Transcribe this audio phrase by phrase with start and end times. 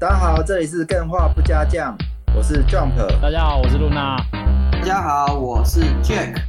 [0.00, 1.98] 大家好，这里是更画不加酱，
[2.32, 2.94] 我是 Jump。
[3.20, 4.16] 大家好，我是露娜。
[4.70, 6.40] 大家好，我是 Jack。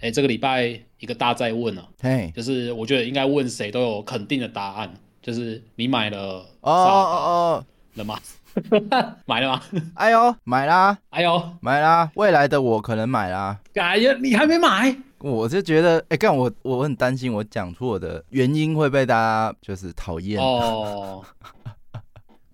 [0.00, 4.92] 哎，这个礼拜一个大在问啊，嘿，就是我觉得应该问谁都有肯定的答案，
[5.22, 7.64] 就是你买了哦哦哦
[7.94, 8.18] 了吗？
[9.26, 9.62] 买了吗？
[9.94, 10.96] 哎呦，买啦！
[11.10, 12.10] 哎呦，买啦！
[12.14, 13.58] 未来的我可能买啦。
[13.74, 14.96] 哎呀，你还没买？
[15.18, 21.24] 我就觉得，哎，干我我很担心，我讲出我的原因会被大家就是讨厌哦。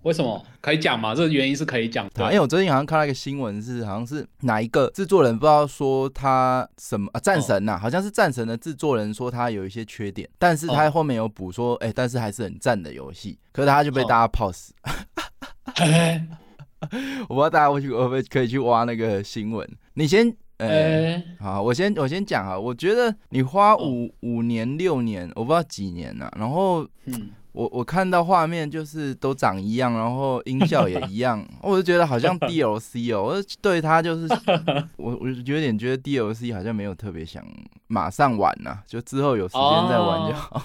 [0.02, 1.15] 为什么可以讲嘛？
[1.15, 2.24] 这个原因是可以讲的。
[2.24, 7.21] 因为我最近好像看到一个新闻，是好像是哪一个制作人不知道说他什么啊？
[7.21, 13.38] 战神呐、啊，哦、好像是战神的制作人说他有一些缺点，但是他后面有补说，哎、哦欸，但是还是很赞的游戏。
[13.51, 14.74] 可是他就被大家泡死。
[14.83, 14.93] 哦
[17.29, 19.69] 我不知道大家会去会不会可以去挖那个新闻。
[19.95, 22.59] 你先，呃、欸，欸、好，我先我先讲啊。
[22.59, 26.33] 我觉得你花五、哦、五年六年，我不知道几年了、啊。
[26.38, 33.23] 然后，嗯，我我看到画面就是都长一样，然后音效也一样， 我就觉得好像 DLC 哦。
[33.23, 34.29] 我就对他就是，
[34.96, 37.43] 我我就有点觉得 DLC 好像没有特别想
[37.87, 40.63] 马上玩呐、啊，就之后有时间再玩就好。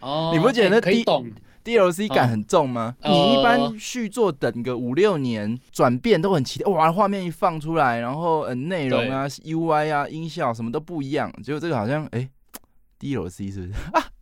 [0.00, 1.26] 哦，你不觉得 D？、欸、可以懂。
[1.66, 2.94] DLC 感很重吗？
[3.02, 6.70] 哦、你一般续作等个五六年，转变都很期待。
[6.70, 11.32] 哇，画面一放出来，然后呃内容啊、UI 啊、音效什么都不一样。
[11.42, 12.30] 结果这个好像哎、欸、
[13.00, 13.72] DLC 是不是？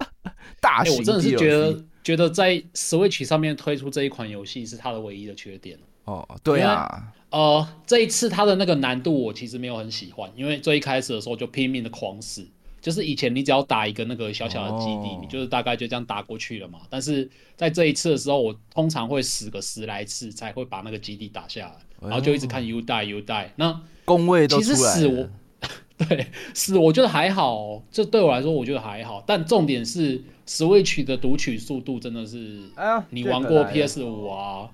[0.60, 5.78] 大型 DLC、欸、我真的是觉得觉得在 Switch 上面推出这一款游戏是它的唯一的缺点。
[6.04, 12.46] 哦，对啊，呃，这一次它的那个难度我其实没有很喜欢，因为最一开始的时候就拼命的狂死。
[12.84, 15.20] 就是以前你只要打一个那个小小的基地，oh.
[15.22, 16.80] 你就是大概就这样打过去了嘛。
[16.90, 22.10] 但是在这一次的时候，我通常会死个十来次才会把那个基地打下来，oh.
[22.10, 23.48] 然后就一直看 you die you die。
[23.56, 24.46] 那工位。
[24.46, 25.27] 其实死我，
[25.96, 29.24] 对，死我觉得还好，这对我来说我觉得还好。
[29.27, 32.61] 但重点是 Switch 的读取速度真的是，
[33.08, 34.68] 你玩过 PS 五啊？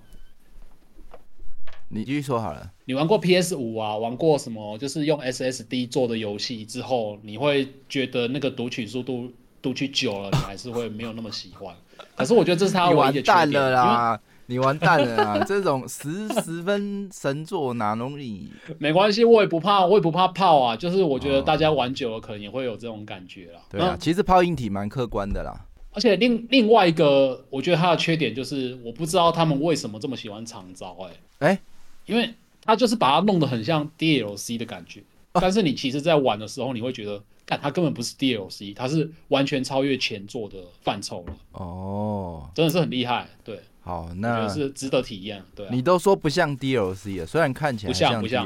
[1.93, 2.71] 你继续说好了。
[2.85, 3.97] 你玩过 PS 五啊？
[3.97, 4.79] 玩过什么？
[4.79, 9.31] 就是用 SSD 做的游戏之后，你会觉得那个读取速度
[9.61, 11.75] 读取久了，你还是会没有那么喜欢。
[12.15, 13.51] 可是我觉得这是他唯一的缺点。
[13.51, 14.21] 你完蛋了啦！
[14.47, 15.45] 你完蛋了啦！
[15.47, 18.49] 这种十十分神作哪容易？
[18.79, 20.77] 没关系，我也不怕，我也不怕泡啊。
[20.77, 23.61] 就是我觉得大家玩久了，可能也会有这种感觉啦。
[23.69, 25.67] 对啊，其实泡硬体蛮客观的啦。
[25.93, 31.11] 而且另另外一个，我觉得它的缺点就是，我不知道他们为什么这么喜欢长招、欸。
[31.41, 31.59] 哎哎。
[32.11, 32.35] 因为
[32.65, 35.01] 他就是把它弄得很像 DLC 的感觉，
[35.33, 41.35] 但是你其实，在玩的时候，你会觉得，看它根本不是 DLC，它是完全超越前作的范畴了。
[41.53, 43.29] 哦，真的是很厉害。
[43.45, 45.41] 对，好，那是值得体验。
[45.55, 48.45] 对，你都说不像 DLC 了，虽然看起来像不像。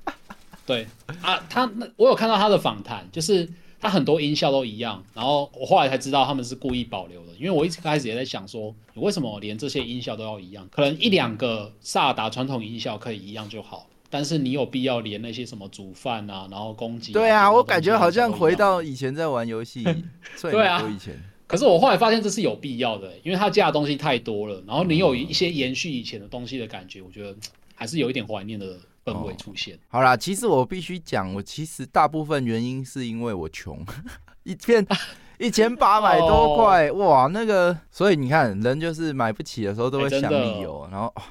[0.66, 0.86] 对
[1.22, 3.48] 啊，他那我有看到他的访谈，就是。
[3.80, 10.68] 它很多音效都一样，然后我后来才知道他们是故意保留的，因为我一开始也在想说，你为什么连这些音效都要一样？
[10.72, 17.12] 可能一两个萨达传统音效可以一样就好，但是你有必要连那些什么煮饭啊，然后攻击？
[17.12, 19.84] 对啊，我感觉好像回到以前在玩游戏，
[20.42, 21.14] 对啊，以前。
[21.46, 27.34] 可是我后来发现这是有必要的，因为它加的东西太多了，然后你有一些延续以前的东西的感觉，我觉得
[27.74, 28.76] 还是有一点怀念的。
[29.12, 33.84] 氛围出现、哦，好啦，其实我必须讲，我其实大部分原因是因为我穷，
[34.44, 34.86] 一片
[35.38, 41.22] 一千八百多块，哦、哇，那个，所以你看，人就是买不起的时候都会想理由，欸、然后、哦、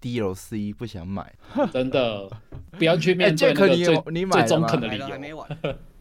[0.00, 1.32] DLC 不想买，
[1.72, 2.30] 真的。
[2.76, 5.48] 不要去面对这个你有、你买最中肯的理由，还没完，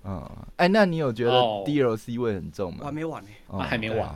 [0.03, 0.21] 嗯，
[0.57, 2.79] 哎、欸，那你有觉得 DLC 味很重吗？
[2.81, 4.09] 我还没玩呢，哦、还没完。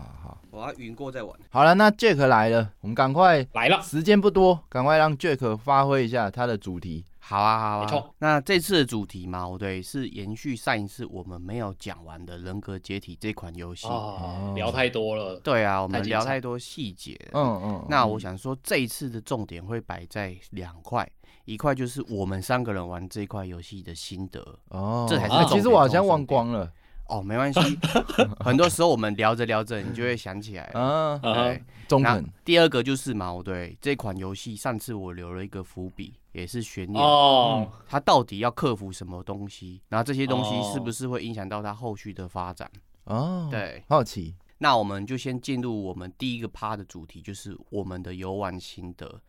[0.50, 1.38] 我要云过再玩。
[1.50, 7.06] 好了，那 Jack 来了，我们赶快来了，时间不多，赶快让 Jack 发挥一下他的主题。
[7.20, 8.16] 好啊，好啊，没错。
[8.20, 13.86] 那这次的主题嘛，对，是延续上一次我们没有讲完的《人格解体》这款游戏。
[13.88, 15.40] 哦，聊太多了。
[15.42, 17.20] 对啊，我们聊太多细节。
[17.34, 17.86] 嗯嗯。
[17.90, 21.08] 那我想说，这一次的重点会摆在两块，
[21.48, 24.46] 一块就是我们三个人玩这块游戏的心得。
[24.68, 25.46] 哦，这才是。
[25.48, 26.72] 其实我好像忘光了。
[27.08, 27.60] 哦，没关系，
[28.44, 30.64] 很多时候我们聊着聊着，你就会想起来。
[30.74, 32.30] 啊，对，中肯。
[32.44, 37.02] 第二个就是嘛，对，这款游戏上次我留了一个伏笔，也是悬念。
[37.02, 39.82] 哦，它到底要克服什么东西？
[39.88, 42.70] 然后这些东西是不是会影响到它后续的发展？
[43.06, 44.36] 哦，对，好奇。
[44.58, 49.22] 那我们就先进入我们第一个趴的主题，就是我们的游玩心得。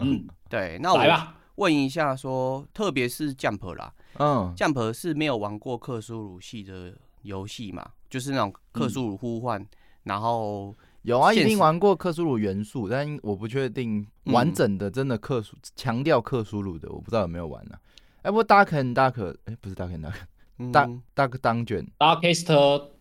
[0.00, 1.04] 嗯，对，那我
[1.60, 6.92] 问一下，说，特别是 Jump 啦，嗯，Jump 是没有玩过克苏鲁系的。
[7.22, 9.68] 游戏嘛，就是那种克苏鲁呼唤，嗯、
[10.04, 17.76] 然后有啊，一定玩过克苏鲁元素，但我不确定完整的真的克苏强调克苏鲁的，我不知道有没有玩呢、啊？
[18.22, 20.16] 哎、欸，不过大可大可，哎，不是大可大可
[20.72, 22.52] 大大个当卷，Darkest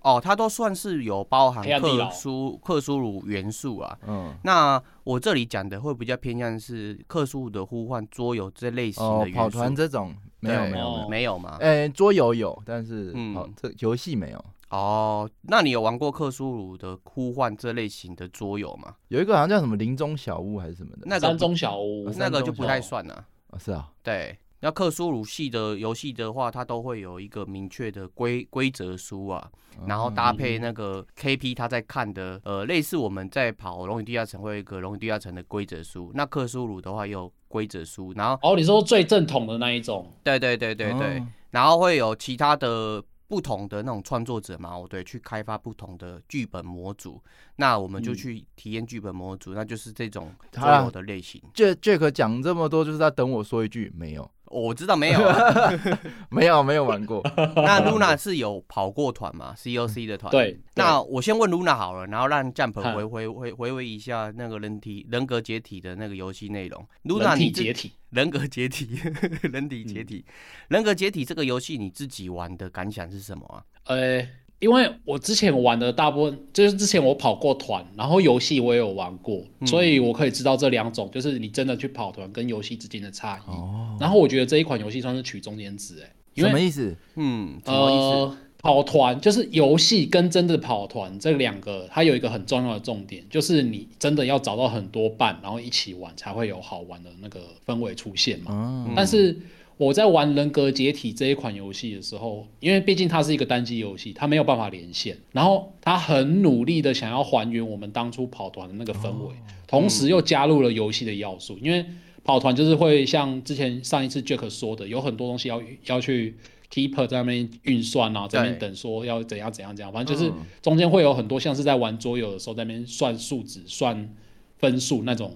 [0.01, 3.97] 哦，它都算是有包含克苏克苏鲁元素啊。
[4.07, 9.39] 嗯，那我这里讲的会比较偏向是克苏鲁的呼唤桌游这类型的元素。
[9.39, 11.57] 哦，跑团这种没有没有没有没有吗？
[11.59, 14.45] 哎、欸，桌游有，但是嗯，这游戏没有。
[14.69, 18.95] 哦，那你有玩过克苏鲁的呼唤这类型的桌游吗？
[19.09, 23.25] 有一个好像叫什么林中小屋还是什么的，那个山中小屋，哦、那个就不太算了。
[23.49, 24.37] 啊，是啊，对。
[24.61, 29.49] 那克苏鲁系的游戏的话，它都会有一个明确的规规则书啊，
[29.87, 36.11] 然后搭配那个 KP 他在看的，呃，类似我们在跑《龙与地下城》会有一个《龙与地下城》的规则书。
[36.13, 40.11] 那克苏鲁的话也有规则书，然后哦，你说最正统的那一种？
[40.23, 43.03] 对对对对对，然后会有其他的。
[43.29, 47.21] 不同的那种创作者嘛，我对，去开发不同的剧本模组，
[47.57, 51.39] 那我们就去体验剧本模组，嗯、那就是这种桌游的类型。
[51.53, 54.31] Jack Jack 讲这么多，就是在等我说一句没有。
[54.49, 55.71] 我知道没有、啊，
[56.29, 57.21] 没有没有玩过。
[57.55, 60.31] 那 Luna 是有跑过团吗？COC 的团。
[60.31, 60.59] 对。
[60.75, 66.85] 那我先问 Luna 好了，然后让 Jump 回回回回味一下那个人体人格解体的那个游戏内容。
[67.03, 68.99] Luna 你解体， 人格解体，
[69.43, 70.25] 人体解体，
[70.67, 73.63] 人格解体这个游戏你自己玩的感想是什么啊？
[73.85, 74.27] 呃。
[74.59, 83.51] 因为我之前玩的大部分就是之前我跑过团，然后游戏我也有玩过，嗯、所以我可以知道这两种就是你真的去跑团跟游戏之间的差异。
[83.51, 86.93] 哦、然后我觉得这一款游戏算是取中间值，哎，什么意思？
[87.15, 88.01] 嗯，什么意思？
[88.01, 98.85] 呃，跑团就是游戏跟真的跑团这两个，它有一个很重要的重点，就是你真的要找到很多伴，然后一起玩才会有好玩的那个氛围出现嘛。
[98.87, 99.37] 嗯、但是。
[99.79, 109.33] 我在玩《人格解体》这一款游戏的时候，因为毕竟它是一个单机游戏，它没有办法连线，然后它很努力的想要还原我们当初跑团的那个氛围，
[109.65, 111.57] 同时又加入了游戏的要素。
[111.59, 111.85] 因为
[112.25, 116.35] 跑团就是会像之前上一次 Jack 说的，有很多东西要要去
[116.69, 120.29] Keeper 在那边运算啊，在那边等说要怎样怎样怎样，反正就是
[120.61, 124.13] 中间会有很多像是在玩桌游的时候在那边算数值、算
[124.57, 125.33] 分数那种。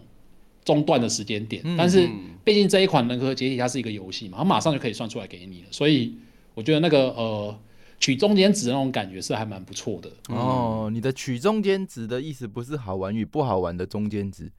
[0.63, 2.09] 中断的时间点，但是
[2.43, 6.15] 毕竟这一款人格解体它是一个游戏嘛，它马上就可以算出来给你了，所以
[6.53, 7.59] 我觉得那个呃
[7.99, 10.09] 取中间值那种感觉是还蛮不错的。
[10.29, 14.51] 哦，你的取中间值的意思不是好玩与不好玩的中间值，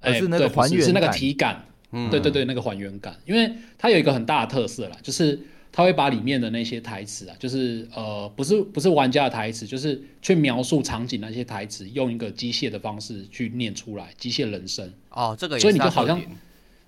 [0.00, 1.64] 而是那个还原感，是那个体感。
[1.92, 5.38] 嗯，对对对，那个还原感，因为它有一个很大的特色啦，就是。
[5.72, 14.92] 他会把里面的那些台词啊，就是呃，不是不是玩家的台词，就是去描述场景那些台词，用一个机械的方式去念出来，机械人声。
[15.08, 15.62] 哦，这个也是。
[15.62, 16.20] 所以你就好像，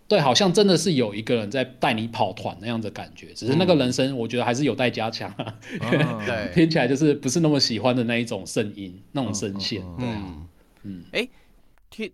[0.07, 5.35] 对，好像真的是有一个人在带你跑团那样的感觉，只是那个人声，我觉得还是有待加强。
[6.27, 9.81] 对，听起来就是不是那么喜欢的那一种声音，那种声线。
[9.99, 10.07] 对，
[10.83, 11.27] 嗯，哎。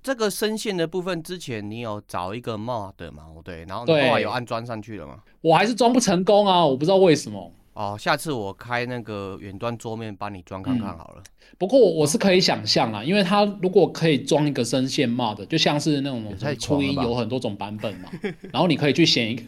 [0.02, 3.28] 这个声线的部分，之前你有找一个 mod 吗？
[3.44, 5.22] 对，然后你后来有安装上去了吗？
[5.40, 7.52] 我还是装不成功啊，我不知道为什么。
[7.72, 11.22] 哦，下次我开那个远端桌面帮你装看看好了。
[11.24, 18.10] 嗯、不过我是可以想象啊，因为它如果可以装一个声线 mod，就像是那种初音有很多种版本嘛，
[18.52, 19.42] 然后你可以去选一个，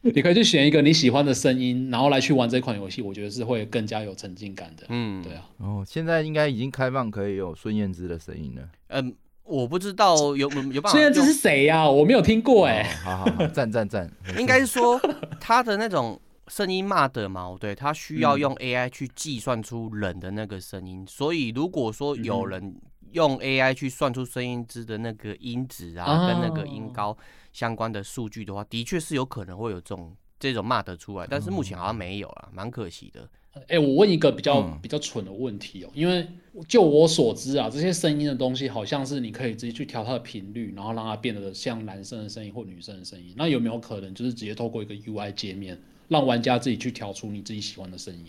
[0.00, 4.86] 你可以去选一个你喜欢的声音，然后来去玩这款游戏，我觉得是会更加有沉浸感的。
[4.88, 5.46] 嗯，对啊。
[5.58, 8.62] 哦，现在应该已经开放可以有孙燕姿的声音了。
[8.88, 9.14] 嗯。
[9.46, 10.90] 我不知道有有办法。
[10.90, 11.88] 现在这是谁呀？
[11.88, 12.82] 我没有听过哎。
[13.04, 14.10] 好好好，赞赞赞。
[14.38, 15.00] 应该是说
[15.40, 21.06] 他的那种声音骂的嘛，对，他需要用 AI 去计算出人的那个声音。
[21.08, 22.80] 所以如果说有人
[23.12, 27.16] 用 AI 去算出声音之的那个音质啊，跟那个音高
[27.52, 31.26] 相关的数据的话，的确是有可能会有这种这种骂得出来。
[31.28, 33.28] 但是目前好像没有了，蛮可惜的。
[33.62, 36.26] 哎、欸，我问一个比较比较蠢的问题哦、因为
[36.68, 43.34] 就我所知啊，这些声音的东西好像是你可以直接去调它的频率，然后让它变得像男生的声音或女生的声音。
[43.36, 48.26] 那有没有可能就是直接透过一个 UI 界面，让玩家自己去调出你自己喜欢的声音？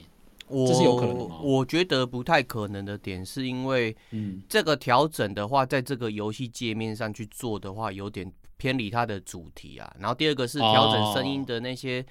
[0.48, 1.42] 我这是有可能的吗？
[1.44, 9.94] 我觉得不太可能的点是因为，嗯，这个调整的话，在这个游戏界面上去做的话，有点偏离它的主题啊。
[10.00, 12.06] 然后第二个是调整声音的那些。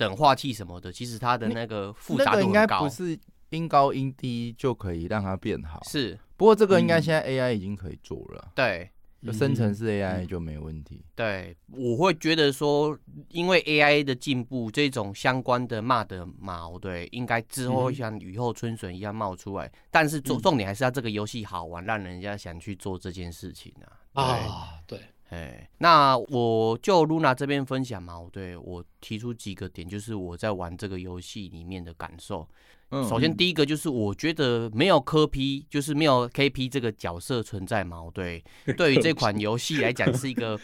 [0.00, 3.18] 等化器什么的，其实它的那个复杂度应该不是
[3.50, 5.82] 音高音低就可以让它变好。
[5.84, 8.42] 是，不过这个应该现在 AI 已经可以做了。
[8.46, 8.90] 嗯、对，
[9.22, 11.04] 就生成式 AI 就没问题。
[11.14, 19.66] 对，我会觉得说，因为 AI 的进步，这种相关的骂的毛，对，应该之后会像雨后春笋一样冒出来。
[19.66, 24.24] 嗯、但是重重点还是要这个游戏好玩，让人家想去做这件事情啊。
[24.24, 24.98] 啊，对。
[25.30, 32.46] 哎，那我就 Luna 这边分享嘛，我对我提出几个点，就是我在玩这个游戏里面的感受。
[32.90, 38.42] 嗯，首先第一个就是我觉得没有科 P，就是没有 KP 这个角色存在嘛，对，
[38.76, 40.58] 对于这款游戏来讲是一个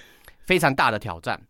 [0.44, 1.40] 非常大的挑战，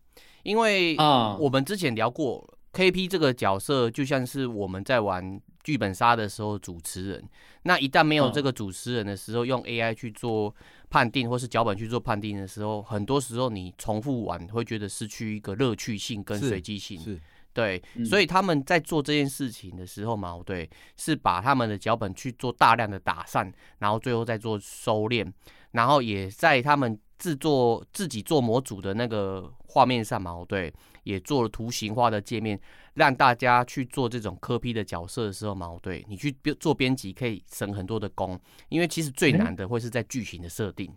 [0.43, 7.27] 因为啊，我们之前聊过 KP 这个角色就像是我们在玩剧本杀的时候主持人，
[7.63, 10.53] 那一旦没有这个主持人的时候，用 AI 去做
[10.89, 16.99] 判定或是脚本去做判定的时候，很多时候你重复玩会觉得失去一个乐趣性跟随机性。
[16.99, 17.19] 是。
[17.53, 25.25] 对，嗯、所以他们在做这件事情的时候嘛，对，是把他们的脚本去做大量的打散，然后最后再做收敛，
[25.71, 30.71] 然后也在他们制作自己做模组的那个画面上嘛，对，
[31.07, 32.59] 也做了图形化的界面，
[32.95, 40.91] 让大家去做这种科批的角色的时候嘛，对，你去编做编辑可以省很多的工，因为其实最难的会是在剧情的设定。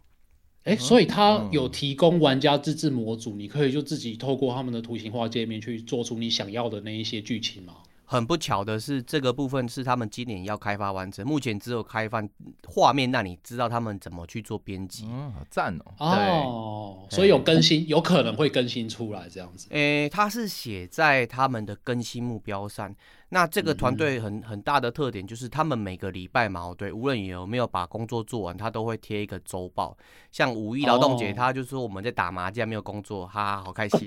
[0.64, 7.76] 哎、欸，所以他有提供玩家自制模组，你可以就自己透过他们的图形化界面去做出你想要的那一些剧情吗？
[8.10, 12.28] 很不巧的是，这个部分是他们今年要开发完成，目前只有开放
[12.66, 15.06] 画面，让你知道他们怎么去做编辑。
[15.08, 15.94] 嗯，好赞哦！
[16.00, 19.68] 哦，所以有更新，有可能会更新出来这样子。
[19.70, 22.92] 诶、欸，他是写在他们的更新目标上。
[23.32, 29.96] 那这个团队很很大的特点就是，他们每个礼拜嘛，对，无论有没有把工作做完，他都会贴一个周报。
[30.32, 34.04] 像五一劳动节，他就说我们在打麻将，没有工作，哈哈，好开心。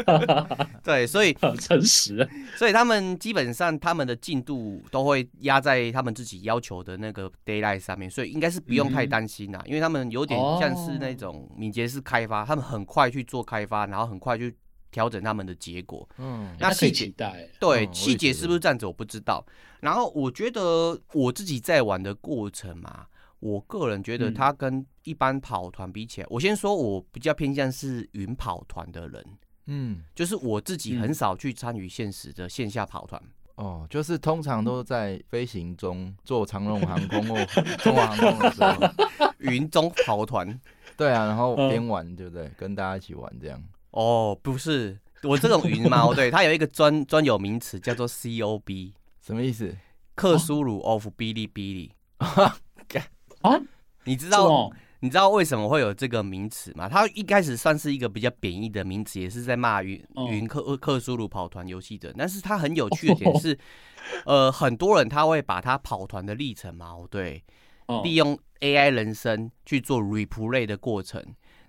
[0.84, 2.28] 对，所以 很诚实。
[2.56, 14.54] 所以他们基本上他们的进度都会压在他们自己要求的那个 d a y l i g h t 上面，所以应该是不用太担心啦，因为他们有点像是那种敏捷式开发，他们很快去做开发，然后很快去。
[14.94, 17.12] 调整他们的结果，嗯，那细节
[17.58, 19.44] 对细节、嗯、是不是这样子我不知道。
[19.80, 23.06] 然后我觉得我自己在玩的过程嘛，
[23.40, 29.26] 我个人觉得它跟一般跑团比起来，嗯、我先说我比较偏向是云跑团的人，
[29.66, 33.20] 嗯，就是我自己很少去参与现实的线下跑团。
[33.56, 37.44] 哦，就是通常都在飞行中坐长龙航空或
[37.82, 38.88] 中华航空的时候，
[39.38, 40.48] 云中跑团，
[40.96, 42.48] 对啊，然后边玩对不对？
[42.56, 43.62] 跟大家一起玩这样。
[43.94, 48.92] 哦，不是，我这种云猫，对，它有一个专专有名词叫做 COB，
[49.24, 49.76] 什么意思？
[50.16, 53.60] 克苏鲁 of 哔哩哔哩啊？
[54.04, 56.88] 你知道你知道为什么会有这个名词吗？
[56.88, 62.12] 它一开始算是一个比较贬义的名词，也是在骂云云克克苏鲁跑团游戏的。
[62.16, 63.56] 但是它很有趣的点是，
[64.26, 67.44] 呃，很多人他会把他跑团的历程嘛，对，
[68.02, 71.22] 利用 AI 人生去做 replay 的过程。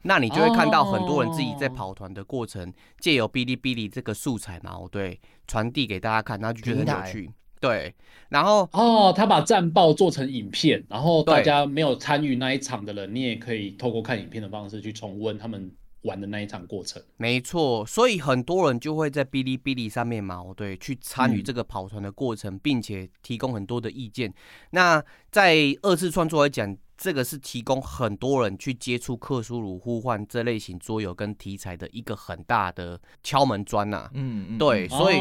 [0.07, 3.17] 那你就会看到很多人自己在跑团的过程，借、oh.
[3.17, 7.31] 由哔哩哔哩这个素材嘛，对，传递给大家看，然后就觉得很有趣。
[7.59, 7.91] 对，
[8.29, 15.71] 然后哦，他把战报做成影片，然后大家没有参与那一场的人，你也可以透过看影片的方式去重温他们
[16.03, 17.01] 玩的那一场过程。
[17.17, 24.31] 没错，所以很多人就会在哔哩哔哩上面嘛，对，去参与这个跑团的过程，嗯、并且提供很多的意见。
[24.69, 26.77] 那在二次创作来讲。
[26.97, 34.11] 这个是提供很多人去接触克苏鲁呼唤这类型桌游跟题材的一个很大的敲门砖呐、啊。
[34.13, 35.17] 嗯嗯，对，所以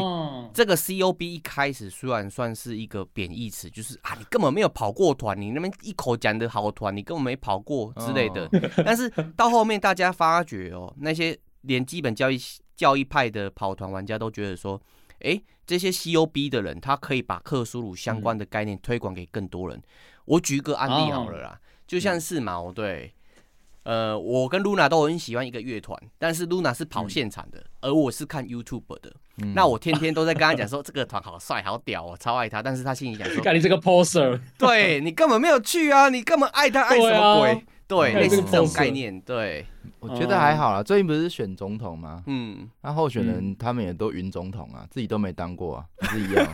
[0.53, 8.49] 这个 COB 一开始虽然算是一个贬义词，就是啊，你根本没有跑过团，你那边一口讲的好团，你根本没跑过之类的。
[8.85, 12.39] 但是到后面大家发觉哦，那些连基本教育
[12.77, 14.81] 教育派的跑团玩家都觉得说，
[15.19, 19.81] 哎，这些 COB 的人他可以把克苏鲁相关的概念推广给更多人。
[20.25, 21.59] 我举个案例好了啦。
[21.87, 23.13] 就像是嘛，对，
[23.83, 29.13] 呃，我跟露娜都很喜欢一个乐团，但是露娜是跑现场的，而我是看 YouTube 的。
[29.53, 32.63] 那我天天都在跟他讲说，这个团好帅、好屌，我超爱他。
[32.63, 37.65] 但是他心里想说，看你这个 poser，对你根本没有去啊，你根本爱他爱什么鬼？
[37.87, 39.21] 对，类似这种概念。
[39.21, 39.65] 对，
[39.99, 40.81] 我觉得还好啦。
[40.81, 42.23] 最近不是选总统吗？
[42.25, 46.47] 嗯，那候选人他们也都云总统啊，自己都没当过啊，不是一样。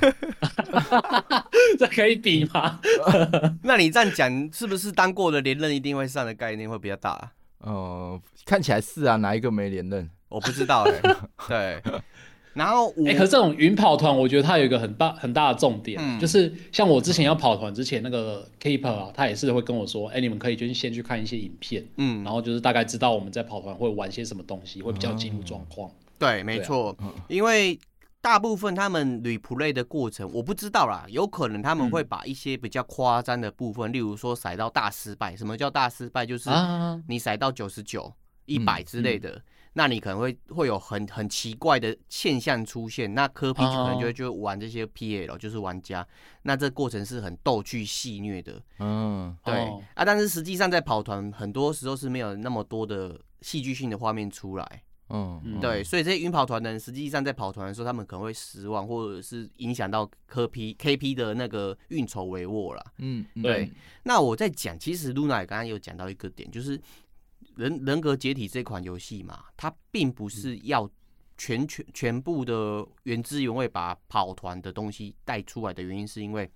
[1.80, 2.80] 这可以比吗？
[3.64, 7.32] 那你这样讲，是不是当过的连任一定会上的概念会比较大啊？
[7.60, 10.10] 呃，看起来是啊，哪一个没连任？
[10.28, 11.16] 我不知道哎、欸。
[11.48, 11.82] 对。
[12.54, 25.90] 然后，哎、欸，可是这种云跑团，我觉得它有一个很大很大的重点，嗯、就是像我之前要跑团之前，那个 Keeper 啊，他也是会跟我说，哎、欸，你们可以就是先去看一些影片，嗯，然后就是大概知道我们在跑团会玩些什么东西，会比较进入状况。
[26.20, 27.80] 对，没错，啊、因为
[28.20, 36.26] 大部分他们 replay 的过程，我不知道啦，有可能他们会把一些比较夸张的部分，嗯、例如说甩到大失败，什么叫大失败？
[36.26, 36.50] 就是
[37.08, 38.14] 你甩到九十九、
[38.46, 39.30] 一百之类的。
[39.30, 39.42] 嗯嗯
[39.74, 46.06] 那你可能会会有很很奇怪的现象出现，那科 P 可能就会就玩这些 PL，就是玩家，
[46.44, 49.56] 那这过程是很逗趣戏谑的，嗯，对
[49.94, 63.72] 啊，但是实际上在跑团很多时候是没有那么多的戏剧性的画面出来，嗯，对，所以这些云跑团的人实际上在跑团的时候，他们可能会失望，或者是影响到科 P KP 的那个运筹帷幄啦，嗯，对。
[64.04, 66.78] 那我在讲，其实 Luna 也刚刚有讲到一个点，就是。
[67.62, 70.90] 人人格解体这款游戏嘛，它并不是要
[71.38, 76.52] 全全全部的原汁原味把跑团的东西带出来的原因，是因为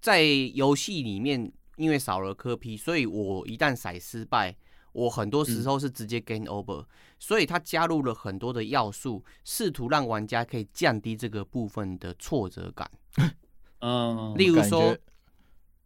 [0.00, 4.56] 在游戏里面，因为少了磕 P，所以我一旦骰失败，
[4.92, 6.86] 我很多时候是直接 game over，嗯。
[7.18, 12.90] 所以它加入了很多的要素，试图让玩家可以降低这个部分的挫折感。
[13.80, 14.96] 嗯，例如说，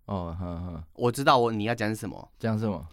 [0.06, 2.86] 哦，呵呵我知道我你要讲什么，讲什么？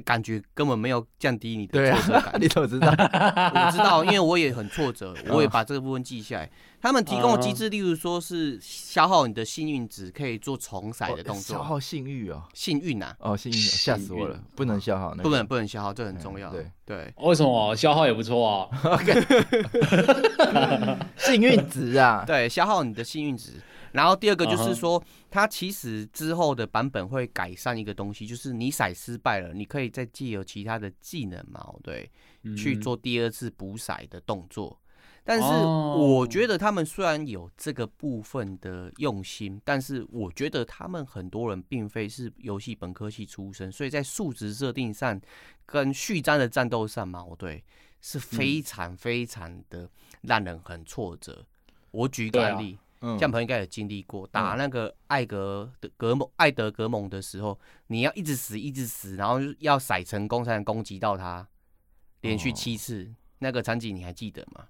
[0.00, 2.88] 感觉根本没有降低你的挫折感，啊、 你都知道，
[3.54, 6.50] 我知道，因为我也很挫折， 我也把这个部分记下来。
[6.80, 11.56] 他们提供的机制，例如说是消耗你的幸运值，可以做重骰的动作。
[11.56, 16.50] 消耗幸运哦，幸运啊，哦，幸运，吓死我了，不能消耗，那，不能不能消耗，这很重要。
[16.50, 16.70] 对。
[16.86, 17.74] 对，为什么？
[17.76, 18.68] 消耗也不错啊？
[21.18, 23.52] 幸运值啊，对，消耗你的幸运值。
[23.92, 32.10] 然后第二个就是说，它其实之后的版本会改善一个东西，就是你骰失败了，你可以再借由其他的技能嘛，对，
[32.56, 34.78] 去做第二次补骰的动作。
[35.24, 45.20] 但是我觉得他们虽然有这个部分的用心，但是我觉得他们很多人并非是游戏本科系出身，所以在数值设定上
[45.66, 47.62] 跟序章的战斗上嘛，对，
[48.00, 49.86] 是非常非常的
[50.22, 51.44] 让人很挫折。
[51.90, 53.18] 我举一个案例。
[53.18, 61.46] 像朋友应该有经历过，打那个艾格的格蒙艾德格蒙的时候，你要一直死一直死，然后要骰成功才能攻击到他，
[62.20, 64.68] 连续七次，那个场景你还记得吗？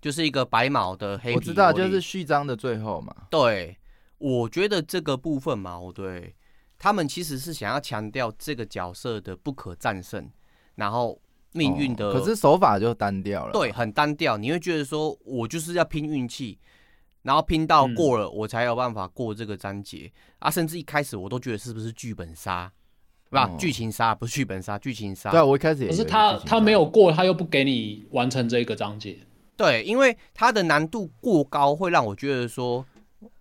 [0.00, 3.14] 就是一个白毛的黑皮，我知道，就是序章的最后嘛。
[3.30, 3.78] 对，
[4.18, 6.34] 我觉得这个部分嘛，我对
[6.78, 10.30] 他们其实是想要强调这个角色的不可战胜，
[10.74, 11.20] 然后。
[11.52, 13.52] 命运的、哦，可是手法就单调了。
[13.52, 14.36] 对，很单调。
[14.36, 16.58] 你会觉得说，我就是要拼运气，
[17.22, 20.50] 然后拼到过了，我才有办法过这个章节、嗯、啊。
[20.50, 22.70] 甚至一开始我都觉得是不是剧本杀，
[23.28, 25.30] 不、哦，剧情杀不是剧本杀，剧情杀。
[25.30, 25.88] 对啊，我一开始也。
[25.88, 29.18] 可是他他没有过，他又不给你完成这个章节。
[29.56, 32.84] 对，因为它的难度过高，会让我觉得说。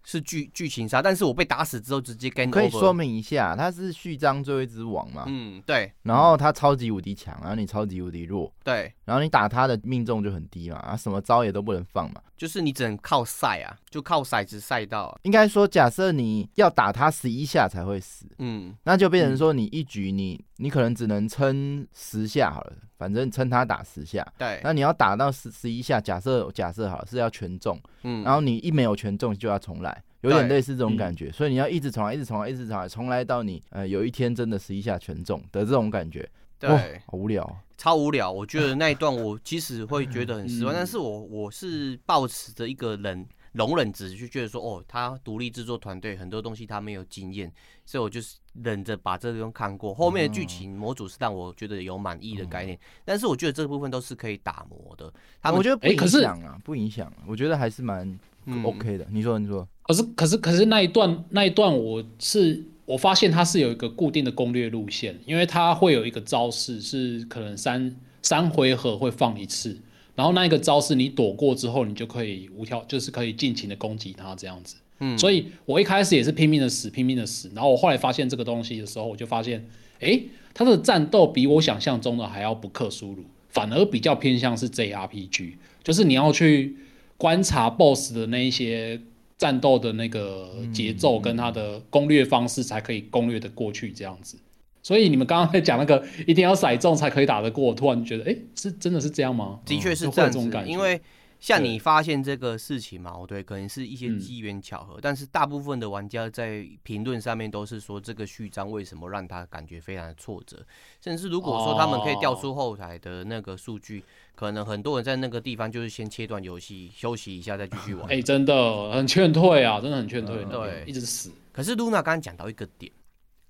[0.10, 5.26] 是剧剧情杀，但是我被打死之后直接跟可以说明一下，他是序章最后一只王嘛？
[5.28, 5.94] 嗯，对。
[6.02, 8.92] 然后他超级无敌强，然后你超级无敌弱，对。
[9.06, 15.20] 然后你打他的命中就很低嘛，啊，什么招也都不能放嘛，就是你只能靠赛啊，就靠骰子赛到啊。
[15.22, 24.60] 应该说，假设你要打他十一下才会死，嗯，那就变成说你一局你你可能只能撑十下好了，反正撑他打十下，对。
[24.64, 29.99] 那你要打到十十一下，假设假设好了是要全中，嗯，然后你一没有全中就要重来。
[30.22, 36.30] 有点类似这种感觉，所以你要一直重来，一直重来，一直重来，重来到你呃有一天真的十一下全中的这种感觉。
[36.60, 38.30] 对，好无聊，超无聊。
[38.30, 47.50] 我觉得那一段我其实会觉得很失望，但是我我是抱持着一个人容忍值，就觉得说哦，他独立制作团队很多东西他没有经验，
[47.86, 49.94] 所以我就是忍着把这个东西看过。
[49.94, 55.10] 后面的剧情模组是让我觉得有满意的概念，但是我觉得这部分都是可以打磨的。
[55.42, 57.10] 他们我觉得不影响啊，不影响。
[57.26, 58.20] 我觉得还是蛮
[58.66, 59.08] OK 的。
[59.10, 59.66] 你说，你说。
[59.90, 69.76] 可是，可是，可是那一段那一段，我是我发现它是有一个固定的攻略路线，因为它会有一个招式是可能三三回合会放一次，
[70.14, 74.76] 然后那一个招式你躲过之后，你就可以无条就是可以尽情的攻击它这样子。
[75.00, 79.66] 嗯，所以我一开始也是拼命的死，拼命的死，然后我后来发现这个东西的时候，我就发现，
[80.02, 80.22] 哎，
[80.54, 86.78] 它的战斗比我想象中的还要不克苏鲁，反而比较偏向是 JRPG，就是你要去
[87.18, 89.02] 观察 BOSS 的那一些。
[89.40, 94.38] 战斗的那个节奏跟他的攻略方式才可以攻略的过去这样子，
[94.84, 99.62] 所以你们刚刚在讲那个一定要骰中才可以打得过，我突然觉得，哎、欸，是真的是这样吗？
[99.66, 101.02] 的确是这样子，因为
[101.40, 110.66] 像你发现这个事情嘛，对，可能是一些机缘巧合，但是大部分的玩家在评论上面都是说这个序章为什么让他感觉非常的挫折，
[111.02, 114.04] 甚至如果说他们可以调出后台的那个数据。
[114.40, 118.06] 可能很多人在那个地方就是先切断游戏，休息一下再继续玩。
[118.06, 121.30] 哎、欸，真的很劝退啊，真的很劝退、嗯，对，一直死。
[121.52, 122.90] 可是露娜刚刚讲到一个点，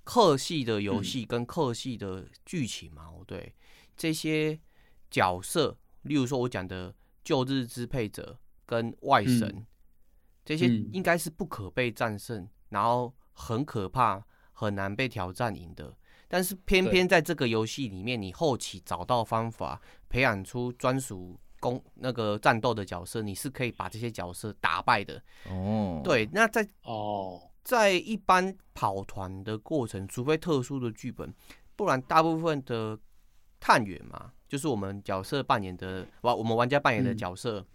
[0.02, 3.54] 客系的游戏跟客系的剧情嘛，对，
[3.96, 4.58] 这些
[5.08, 9.66] 角色，例如说我讲的旧日支配者跟外神，嗯、
[10.44, 15.96] 这些应该是不可被战胜，然后很可怕，很难被挑战赢的。
[16.32, 25.20] 但是偏偏在这个游戏里面，你后期找到方法，培养出专属攻那个战斗的角色，你是可以把这些角色打败的。
[25.50, 31.34] 哦，对，那在哦，在一般跑团的过程，除非特殊的剧本，
[31.74, 32.96] 不然大部分的
[33.58, 37.66] 探员嘛，就是我们角色扮演的，玩我们玩家扮演的角色，嗯、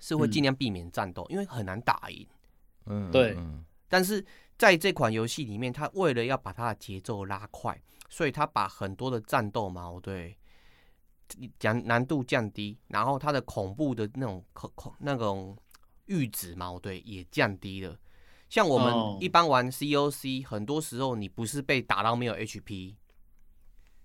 [0.00, 2.26] 是会尽量避免战斗，嗯，因为很难打赢。
[2.86, 3.36] 嗯，对，
[3.88, 4.24] 但是。
[4.58, 10.34] 在这款游戏里面，他为了要把他的节奏拉快，所以他把很多的战斗矛，对，
[11.58, 15.54] 讲难度降低，然后他的恐怖的那种恐恐那种
[16.06, 17.98] 阈值矛，对，也降低了。
[18.48, 20.50] 像我们一般玩 COC，、oh.
[20.50, 22.94] 很多时候你不是被打到没有 HP，、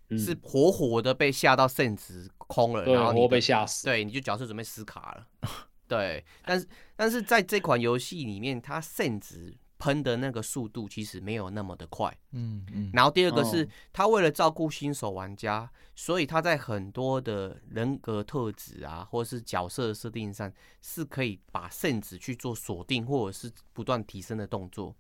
[0.09, 5.27] 嗯、是活活的被吓到肾值空了，然后你被吓死，对，你就角色准备死卡了。
[5.87, 6.67] 对，但是
[6.97, 12.15] 但是在这款游戏里面，它肾值喷的那个速度其实没有那么的快。
[12.33, 12.91] 嗯嗯。
[12.93, 24.95] 然后第二个是，他为了照顾新手玩家，所以他在很多的人格特质啊，或者是角色设定上，是可以把圣旨去做锁定，或者是不断提升的动作。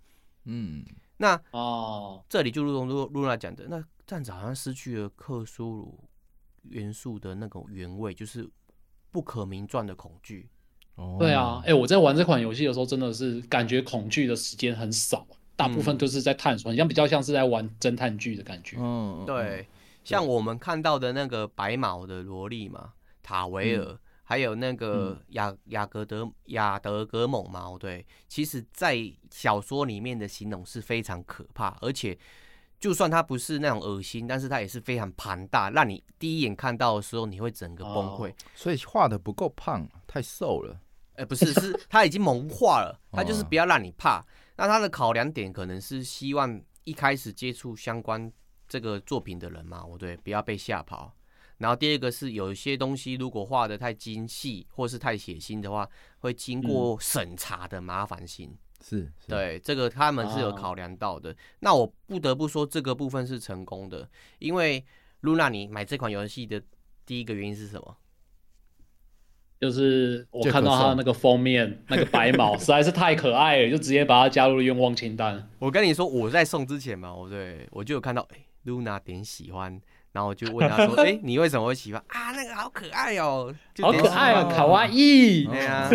[0.45, 0.83] 嗯。
[1.17, 6.09] 那哦，这里就如同露露娜讲的，那这样子好像失去了克苏鲁
[6.63, 8.49] 元素的那种原味，就是
[9.11, 10.49] 不可名状的恐惧。
[11.19, 18.77] 对啊，哎、欸，我在玩这款游戏的时候，真的是感觉恐惧的时间很少，大部分都是在探索，像、嗯、比较像是在玩侦探剧的感觉。
[18.79, 19.67] 嗯，对，
[20.03, 28.97] 像我们看到的那个白毛的萝莉嘛，塔维尔，嗯、还有那个雅雅格德雅德格蒙猫，对，其实在
[29.29, 32.17] 小说里面的形容是非常可怕，而且
[32.79, 38.33] 就算它不是那种恶心，但是它也是非常庞大，让你第一眼看到的时候，你会整个崩溃、哦。
[38.55, 40.79] 所以画的不够胖，太瘦了。
[41.25, 44.25] 不是，是 他已经萌化了，他就是不要让你怕。
[44.57, 48.31] 那他的考量点可能是希望一开始接触相关
[48.67, 51.15] 这个作品的人嘛，我对，不要被吓跑。
[51.57, 55.87] 然后第二个是有一些东西如果画的太精细或是太血腥的话，
[56.19, 58.57] 会经过审查的麻烦性。
[58.83, 61.35] 是，对，这个他们是有考量到的。
[61.59, 64.83] 那我不得不说这个部分是成功的，因为
[65.19, 66.59] 露娜你买这款游戏的
[67.05, 67.95] 第一个原因是什么？
[69.61, 75.47] 就是我看到他那个封面， 那个白毛实在是太可爱了，就直接把它加入了愿望清单。
[75.59, 79.79] 我跟你说，我在送之前嘛，我对我就有看到，哎、欸，露娜点喜欢，
[80.13, 82.31] 然后我就问他说，哎、欸，你为什么会喜欢啊？
[82.31, 85.45] 那个好可爱哦、喔，好可爱哦、喔，卡哇伊。
[85.45, 85.87] 对啊，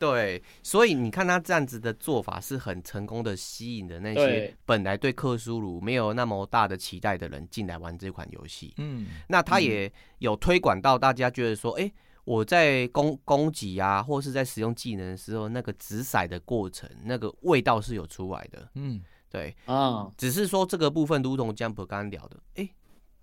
[0.00, 8.74] 对，所以你看他这样子的做法是很成功的，吸引的那些本来对克苏鲁没有那么大的期待的人进来玩这款游戏。
[8.78, 9.88] 嗯，那他也
[10.18, 11.92] 有推广到大家觉得说，哎、欸。
[12.26, 18.68] 我在攻攻击啊，或是在使用技能的时候，那个掷骰的过程，那个味道是有出来的。
[18.74, 22.74] 嗯，对啊，只是说这个部分，如同 Jump 刚刚聊的，哎、欸，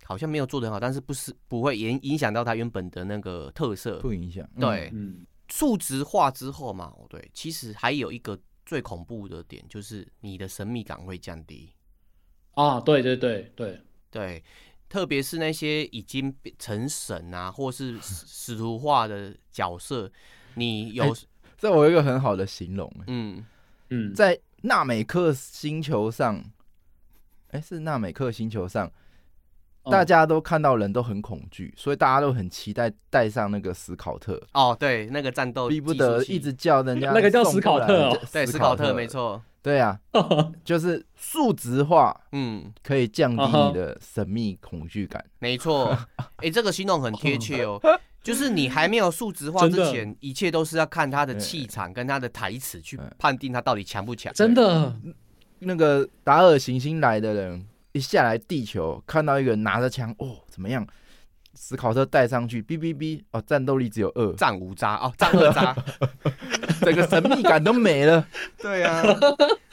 [0.05, 4.49] 好像没有做得很好，但是不是不会影影响到它原本的那个特色，不影响。
[4.57, 11.69] 对，嗯，数值化之后嘛，对，其实还有一个最恐怖的点，就是你的神秘感会降低。
[12.53, 14.41] 啊，对对对对对。
[14.93, 20.11] 特别是那些已经成神啊，或是 使徒化的角色，
[20.53, 21.27] 你有、欸、
[21.57, 23.43] 这我有一个很好的形容，嗯。
[23.89, 26.37] 嗯，在纳美克星球上，
[27.49, 28.91] 哎、欸，是纳美克星球上，
[29.85, 34.39] 大家都看到人都很恐惧，所以大家都很期待带上那个史考特。
[34.53, 38.93] 哦，对，那个战斗逼不得一直叫人家那个叫史考特哦，对，史考特。
[38.93, 39.41] 没错。
[39.63, 39.97] 对啊，
[40.63, 45.23] 就是数值化，嗯，可以降低你的神秘恐惧感。
[45.39, 47.79] 没错，哎、欸，这个形容很贴切哦。
[48.21, 54.33] 就是你还没有数值化之前，一切都是要看他的气场跟他的台词去判定他到底强不强。
[54.33, 54.95] 真的，
[55.59, 60.85] 那个达尔行星来的人一下来地球，看到一个人拿着枪，哦，怎么样？
[61.55, 65.75] 史考特带上去，哔哔哔，哦，战斗力只有二，战无渣哦，战二渣，
[66.83, 68.27] 整个神秘感都没了。
[68.57, 69.03] 对啊，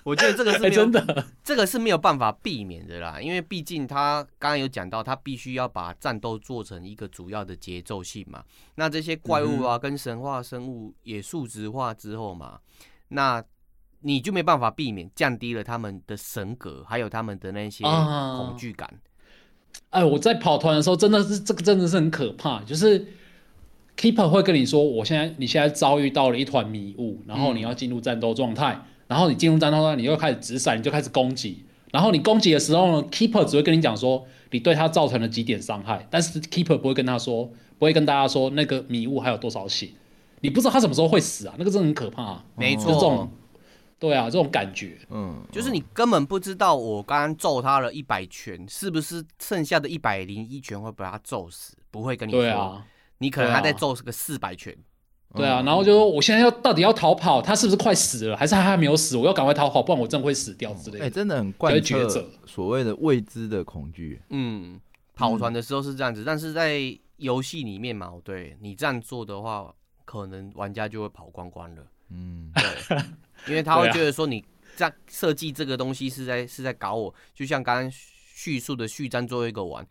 [0.05, 8.43] 我觉得这个是、欸、真的，这个是没有办法避免的啦，因为毕竟他刚刚有讲到，他必须要把战斗做成一个主要的节奏性嘛。
[8.77, 12.59] 那这些怪物啊，跟神话生物也数值化之后嘛，
[13.09, 13.43] 那
[14.01, 18.89] 你就没办法避免降低了他们的神格，还有他们的那些恐惧感。
[18.89, 19.09] 啊
[19.91, 22.61] 哎，我在跑团的时候，真的是这个真的是很可怕。
[22.63, 23.07] 就是
[24.01, 31.63] Keeper 会跟你说，我现在你现在遭遇到了一团迷雾，然后你要进入战斗状态，嗯、然后你进入战斗状态，你又开始直闪，你就开始攻击。
[31.93, 37.45] 然后你攻击的时候呢，Keeper 只会跟你讲说，你对他造成了几点伤害，但是 Keeper 不会跟他说，
[37.79, 39.91] 不会跟大家说那个迷雾还有多少血。
[40.41, 42.45] 你不知道他什么时候会死啊，那个真的很可怕、啊。
[42.57, 42.95] 没错。
[42.95, 43.31] 这种
[43.99, 51.77] 对啊，这种感觉，嗯，就是你根本不知道我刚刚揍他了一百拳，是不是剩下的一百零一拳会把他揍死？
[51.91, 52.87] 不会跟你说，对啊，
[53.21, 54.77] 你可能还在揍个四百拳，
[55.35, 59.17] 对啊，然后就说我现在要到底要逃跑，他是不是快死了，还是他还没有死？
[59.17, 61.05] 我要赶快逃跑，不然我真的会死掉之类的。
[61.05, 62.09] 哎，真的很贯彻
[62.47, 64.21] 所谓的未知的恐惧。
[64.31, 64.81] 嗯，
[65.15, 66.81] 跑团的时候是这样子，但是在
[67.19, 69.73] 游戏里面嘛，对你这样做的话，
[70.05, 71.83] 可能玩家就会跑光光了。
[72.11, 72.99] 嗯，对。
[73.49, 74.45] 因为他会觉得说你
[74.77, 79.87] 在设计这个东西是在是在搞我，就像刚刚叙述的序章最后一个玩，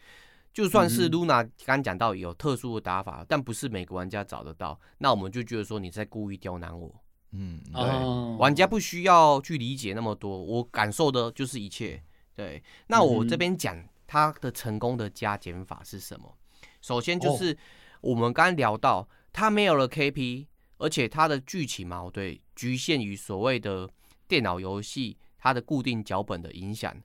[0.54, 6.94] 就算是 Luna 刚讲到有特殊的打法，但不是每个玩家找得到，那我们就觉得说你在故意刁难我。
[7.32, 12.02] 嗯，对，哦玩家不需要去理解那么多，我感受的就是一切。
[12.36, 16.36] 对，那我这边讲他的成功的加减法是什么？
[16.82, 17.56] 首先就是
[18.02, 23.88] 我们刚刚聊到，他没有了 KP，而且他的剧情嘛，对，局限于所谓的
[24.28, 26.96] 电脑游戏它的固定脚本的影响。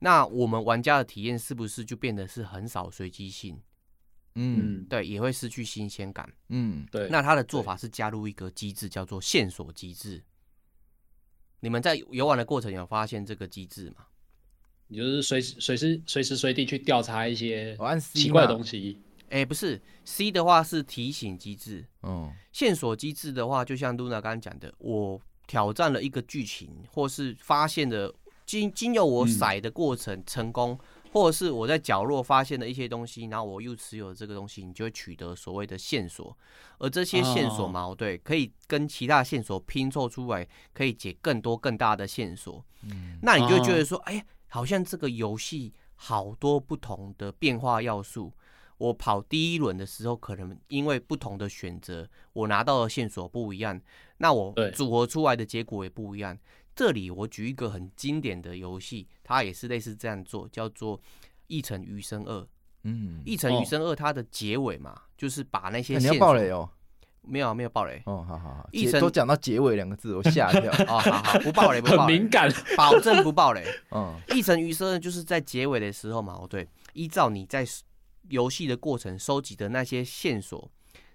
[0.00, 3.60] 那我们玩家的体验是不是就变得是很少随机性？
[4.34, 6.28] 嗯，对，也会失去新鲜感。
[6.48, 10.22] 嗯，对，那他的做法是加入一个机制，叫做线索机制。
[11.60, 14.06] 你们在游玩的过程有发现这个机制吗？
[14.86, 19.00] 你就是随时随时随时随地去调查一些奇怪的东西。
[19.28, 21.86] 哎，不是，C 的话是提醒机制。
[22.02, 28.12] 嗯，线索机制的话，就像露娜刚刚讲的，我挑战了一个剧情，或是发现了
[28.50, 36.36] 经经由我骰的过程成功，嗯、或者是我在角落发现的一些东西，然后我又持有了这个东西，你就会取得所谓的线索。
[36.78, 42.64] 而这些线索嘛，对，可以跟其他线索拼凑出来，可以解更多更大的线索。
[42.82, 48.32] 嗯，那你就觉得说，哎，好像这个游戏好多不同的变化要素。
[48.78, 53.78] 我跑第一轮的时候，可能因为不同的选择，我拿到的线索不一样，
[54.16, 56.36] 那我组合出来的结果也不一样。
[56.80, 60.96] 这里我举一个很经典的游戏，它也是类似这样做，叫做
[61.46, 62.40] 《一城余生二》。
[62.84, 66.70] 嗯，《一城余生二》它的结尾嘛，哦、就是把那些线索、欸、你要爆雷哦，
[67.20, 73.62] 没有没有爆雷哦，好好好，都讲到结尾两个字，我吓一跳哦，好好不爆雷，不 爆雷，很敏感，保证不爆雷。
[73.92, 77.66] 嗯，《异尘余生二》就是在结尾的时候嘛，哦对，依照你在。
[78.28, 80.70] 游戏的过程收集的那些线索，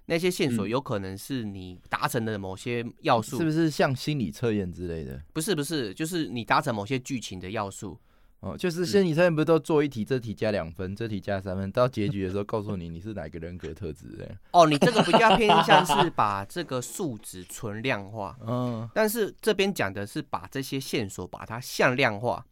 [0.08, 5.22] 那些线索有可能是你达成的某些要素，是不是像心理测验之类的？
[5.34, 8.00] 不是不是，就是你达成某些剧情的要素。
[8.42, 14.38] 哦，就是心理测验不是都做一题，这题加两分，这题加三分，到结局的时候告诉你你是哪个人格特质的。
[14.52, 22.46] 哦，你这个比较偏向是把这个数值存量化， 嗯，但是这边讲的是把这些线索把它向量化，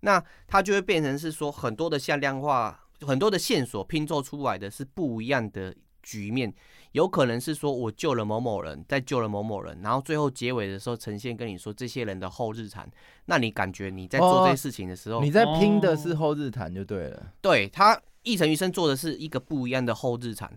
[0.00, 2.86] 那它就会变成是说很多的向量化。
[3.02, 6.52] 很多的线索拼凑出来的是不一样的局面，
[6.92, 12.90] 有可能是说我救了某某人，再救了某某人，然后最后结尾的时候呈现跟你说这些人的后日谈，
[13.26, 17.32] 那你感觉你在做这些事情的时候，哦、你在拼的是后日谈就对了。
[17.40, 20.52] 对，他异尘余生做的是一个不一样的后日谈，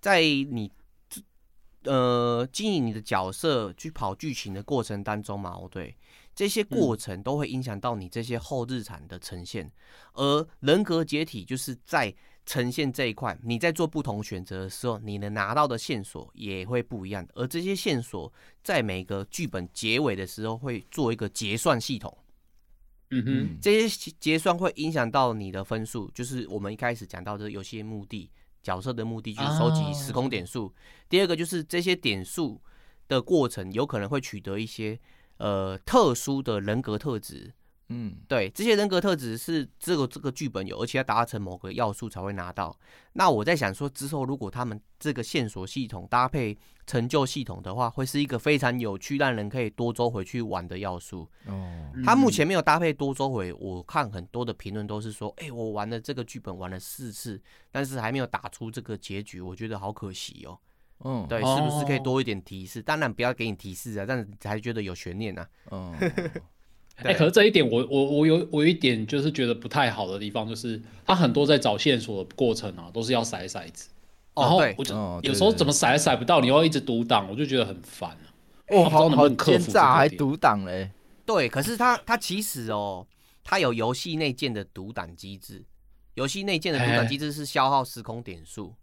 [0.00, 0.70] 在你
[1.84, 5.96] 呃经营你的角色去跑剧情的过程当中嘛，哦对。
[6.34, 9.70] 这些过程都会影响到你这些后日谈的呈现，
[10.14, 12.14] 而人格解体就是在
[12.52, 18.30] 呈现这一块，你在做不同选择的时候，你能拿到的线索也会不一样，而这些线索
[18.62, 22.14] 在每个剧本结尾的时候会做一个结算系统。
[23.08, 28.30] 嗯哼，这些结算会影响到你的分数，就是我们一开始讲到的游戏目的、
[28.62, 30.74] 角色的目的就是收集时空点数。
[31.08, 32.60] 第二个就是这些点数
[33.08, 35.00] 的过程有可能会取得一些。
[35.38, 37.52] 呃，特殊的人格特质，
[37.94, 42.74] 嗯，对，这些人格特质是这个这个剧本有，而且要达成某个要素才会拿到。
[43.12, 51.28] 那我在想说，之后如果他们这个线索系统搭配成就系统的话，会是一个非常有趣、让人可以多周回去玩的要素。
[51.46, 57.38] 哦，他目前没有搭配多周回，我看很多的评论都是说，哎、欸，我玩了这个剧本玩了四次，
[57.70, 60.58] 但是还没有打出这个结局，我觉得好可惜哦。
[61.04, 62.80] 嗯，对，是不是可以多一点提示？
[62.80, 65.46] 当然不要给你提示啊，但是才觉得有悬念啊。
[65.72, 65.92] 嗯，
[66.96, 73.88] 哎，可是这一点我我我有我有一点就是觉得不太好的地方，就是他很多在找线索的过程啊，都是要骰骰子，
[74.34, 78.26] 然后我就有时候怎么筛也骰不到，你要一直独挡，我就觉得很烦啊。
[78.68, 80.90] 哦，好好奸诈，还独挡嘞？
[81.26, 83.06] 对，可是他他其实哦，
[83.42, 85.64] 他有游戏内建的独挡机制，
[86.14, 88.74] 游戏内建的独挡机制是消耗时空点数。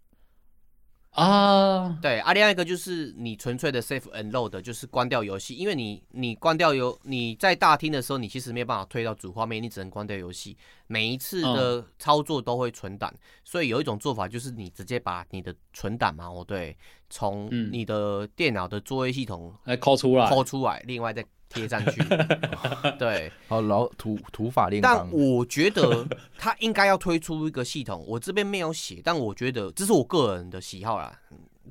[1.12, 10.56] 啊，对，啊，另外一个就是你纯粹的 safe and load，就是关掉游戏，因为你你关掉游你在大厅的时候，你其实没有办法推到主画面，你只能关掉游戏，
[10.88, 16.78] 每一次的操作都会存档，所以有一种做法就是你直接把你的存档嘛，哦对，
[17.10, 21.26] 从你的电脑的作业系统来抠出来，抠出来，另外再。
[21.50, 22.02] 贴上去，
[22.98, 24.98] 对，好老土土法炼钢。
[24.98, 26.08] 但我觉得
[26.38, 31.20] 他应该要推出一个系统，我这边没有写，但我觉得这是我个人的喜好啦。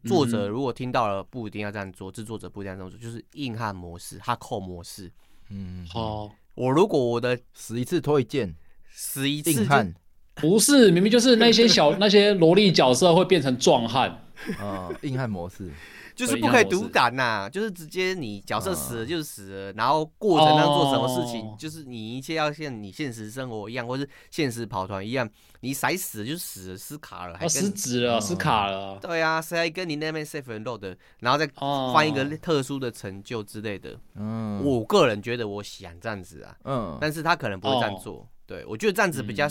[0.05, 5.11] 作者如果听到了，不一定要这样做；制作者不一定要这样做，就是硬汉模式、哈扣模式。
[5.51, 6.31] 嗯，好。
[6.55, 8.55] 我如果我的死一次脱一件，
[8.91, 9.95] 死一次硬汉，
[10.35, 14.11] 不是明明就是那些小那些萝莉角色会变成壮汉
[14.59, 15.71] 啊， 硬汉模式。
[16.19, 28.99] 就是不可以独胆呐，就是直接你角色死了就是死了，然后过程当中做什么事情，就是你一切要像你现实生活一样，或是现实跑团一样，你骰死就死了，失卡了，还失职了，死卡了。
[29.01, 33.97] 对啊，谁还跟你那边 safe and load，然后再换一个特殊的成就之类的。
[34.17, 38.29] 嗯，我个人觉得我想这样子啊，嗯，但是他可能不会这样做。
[38.45, 39.47] 对，我觉得这样子比较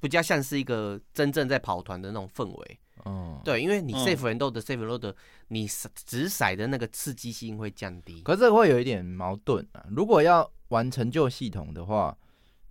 [0.00, 2.78] 比较像是一个真正在跑团的那种氛围。
[3.04, 5.14] 哦，对，因为你 safe and load 的 and load 的，
[5.48, 8.22] 你掷骰的那个刺激性会降低。
[8.22, 9.84] 可是会有一点矛盾啊。
[9.90, 12.16] 如果要玩成就系统的话，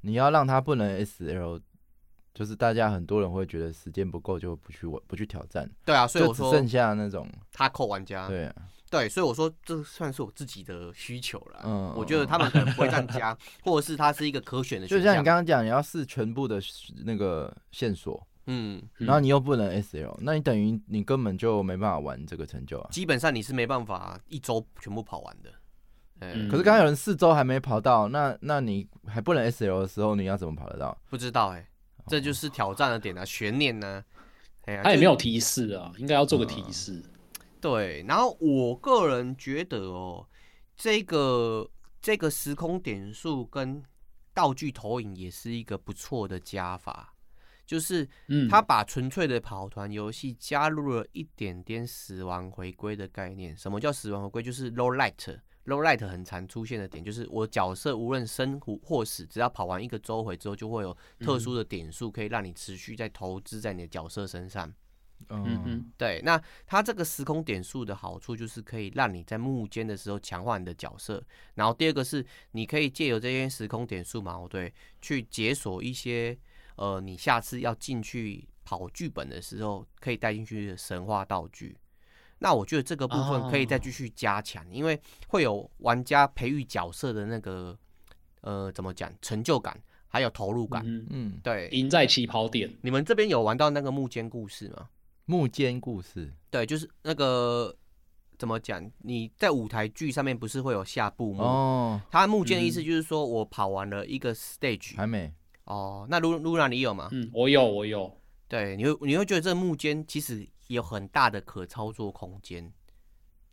[0.01, 1.59] 你要让它不能 SL，
[2.33, 5.69] 就是大家很多人会觉得时间不够就不去玩，不去挑战。
[5.85, 8.27] 对啊，所以我说剩下那种他扣玩家。
[8.27, 8.55] 对啊，
[8.89, 11.61] 对，所以我说这算是我自己的需求了。
[11.65, 14.99] 嗯，我觉得他们可能不会这样加， 或者是它是一个可选的选项。
[14.99, 16.61] 就像你刚刚讲，你要试全部的
[17.03, 18.25] 那个线索。
[18.47, 22.89] 嗯，然后你又不能 SL，那你等于你根本就没办法玩这个成就啊。
[22.91, 25.51] 基本上你是没办法一周全部跑完的。
[26.21, 30.95] 嗯，可是刚才有人四周还没跑到，那那你还不能 SL 的时候，你要怎么跑得到？
[31.09, 31.67] 不知道哎、欸，
[32.07, 34.03] 这就是挑战的点啊，悬念呢。
[34.65, 36.93] 哎呀，他也没有提示啊，应该要做个提示。
[36.93, 37.03] 嗯、
[37.59, 40.27] 对，然后我个人觉得哦，
[40.75, 41.67] 这个
[42.01, 43.81] 这个时空点数跟
[44.33, 47.13] 道具投影也是一个不错的加法。
[47.65, 48.05] 就是，
[48.49, 53.55] 他把纯粹的跑团游戏加入了一点点死亡回归的概念。
[53.55, 54.43] 什么叫死亡回归？
[54.43, 64.73] 就是 low light，low light 很常出现的点，就是我角色无论生或死，只要跑完一个周回之后，就会有特殊的点数可以让你持续在投资在你的角色身上。
[65.29, 66.19] 嗯哼，对。
[66.25, 71.23] 那它这个时空点数的好处就是可以让你在幕间的时候强化你的角色。
[71.53, 76.37] 然后第二个是，你可以借由这些时空点数嘛，对，去解锁一些。
[76.81, 81.77] 呃，你下次要进去跑剧本的时候，可以带进去的神话道具。
[82.39, 87.77] 那我觉得这个部分可以再继续加强，因为会有玩家培育角色的那个
[88.41, 90.81] 呃，怎么讲，成就感，还有投入感。
[90.83, 92.67] 嗯嗯，对，赢在起跑点。
[92.81, 94.89] 你们这边有玩到那个幕间故事吗？
[95.25, 97.77] 幕间故事，对，就是那个
[98.39, 98.83] 怎么讲？
[99.03, 101.43] 你在舞台剧上面不是会有下部幕？
[101.43, 105.31] 哦，它幕间的意思就是说我跑完了一个 stage，还没。
[105.71, 107.07] 哦，那露露娜你有吗？
[107.13, 108.11] 嗯，我有，我有。
[108.49, 112.69] 对，你会你会觉得这个幕间其实有很大的可操作空间。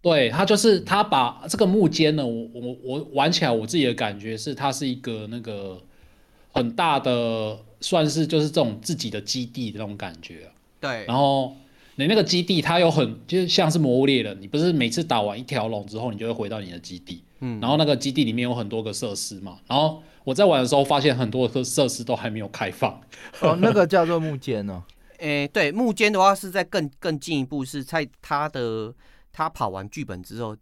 [0.03, 5.81] 对，它就是它把这个木间呢，我我我玩起来，我自己的感觉是它是一个那个
[6.51, 10.51] 很大的，算是就是这种自己的基地的那种感觉。
[10.81, 11.55] 对，然后
[11.95, 17.23] 你那个基地它有很就是像是魔物猎人，你不是每次打完一条龙之后，你就会回到你的基地。
[17.39, 20.03] 嗯，然后那个基地里面有很多个设施嘛，然后。
[20.29, 23.01] 我在玩的时候发现很多的设施都还没有开放。
[23.41, 24.83] 哦， 那个叫做木间哦。
[25.21, 28.95] 诶、欸，对，木间的话是在更更进一步，是在他的
[29.33, 30.55] 他跑完剧本之后，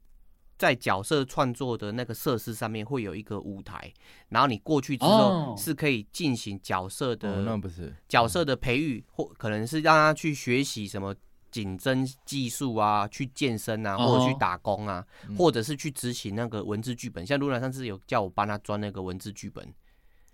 [0.57, 3.93] 在角色创作的那个设施上面会有一个舞台，
[4.29, 11.13] 然后你过去之后是可以进行角色的、哦、那不是角色的培育，或可能是让他去学习什么。
[11.51, 17.25] 紧针技术啊，去健身啊，或者去打工啊，哦、或者是去执行那个文字剧本。
[17.25, 19.67] 嗯、像露娜上次有叫我帮他装那个文字剧本。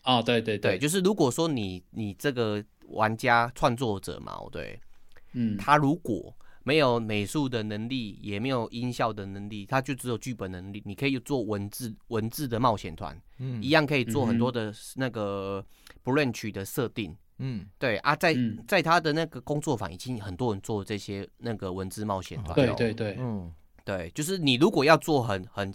[0.02, 4.80] 啊、哦，对对对，对，就是如果说你你这个玩家创作者嘛，对，
[5.32, 15.64] 嗯，他如果没有美术的能力，也没有音效的能力，他就只有剧本能力，你可以做文字文字的冒险团，嗯，一样可以做很多的那个
[16.04, 17.10] branch 的设定。
[17.12, 17.16] 嗯，
[17.78, 18.36] 对啊，在
[18.68, 22.54] 在他的那个工作坊，已经很多人做这些那个文字冒险团。
[22.54, 23.52] 对对对，嗯，
[23.84, 25.72] 对，就是你如果要做很很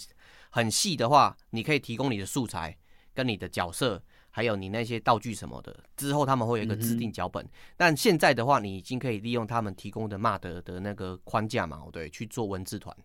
[0.49, 2.77] 很细的话，你可以提供你的素材
[3.13, 7.43] 跟你的角色，还有你那些道具什么的，之后他们会有一个制定脚本。
[7.43, 12.95] 嗯、但现在的话，你已经可以利用他们提供的 MUD 的那个框架嘛，对，去做文字团。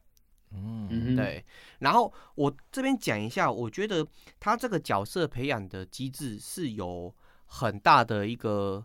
[0.52, 1.44] 嗯，对。
[1.80, 4.06] 然后我这边讲一下，我觉得
[4.38, 7.12] 他这个角色培养的机制是有。
[7.54, 8.82] 很大的一个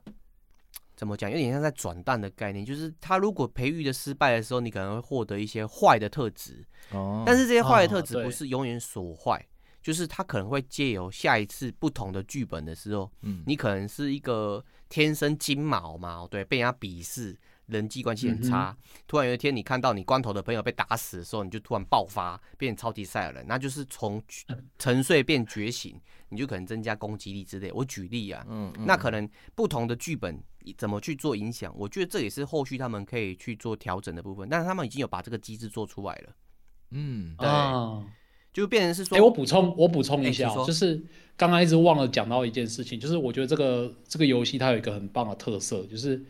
[0.98, 6.66] 怎么讲，有点像在转蛋的概念，就是他如果培育的失败的时候，你可能会获得一些坏的特质。
[6.92, 9.44] 哦，但是这些坏的特质不是永远所坏，
[9.82, 17.40] 就是他可能会借由下一次不同的剧本的时候，嗯，你可能是一个天生金毛嘛，对，被人家鄙视。
[17.68, 24.24] 人际关系很差，嗯、突然有一天你看到你光头的朋友被打死的时候，你就突然爆发，变成超级赛亚人，那就是从
[24.80, 26.00] 沉睡变觉醒，
[26.30, 27.70] 你就可能增加攻击力之类。
[27.74, 30.42] 我举例啊，嗯嗯、那可能不同的剧本
[30.78, 34.48] 怎么去做影响，我觉得这也是后续他们可以去做调整的部分。
[34.50, 36.34] 但是他们已经有把这个机制做出来了，
[36.92, 38.02] 嗯，对，啊、
[38.54, 41.04] 就变成是说，哎、欸，我补充，我补充一下，欸、就是
[41.36, 46.26] 刚刚一直忘了讲到一件事情，就是我觉得这个这个游戏它有一个很棒的特色，就是。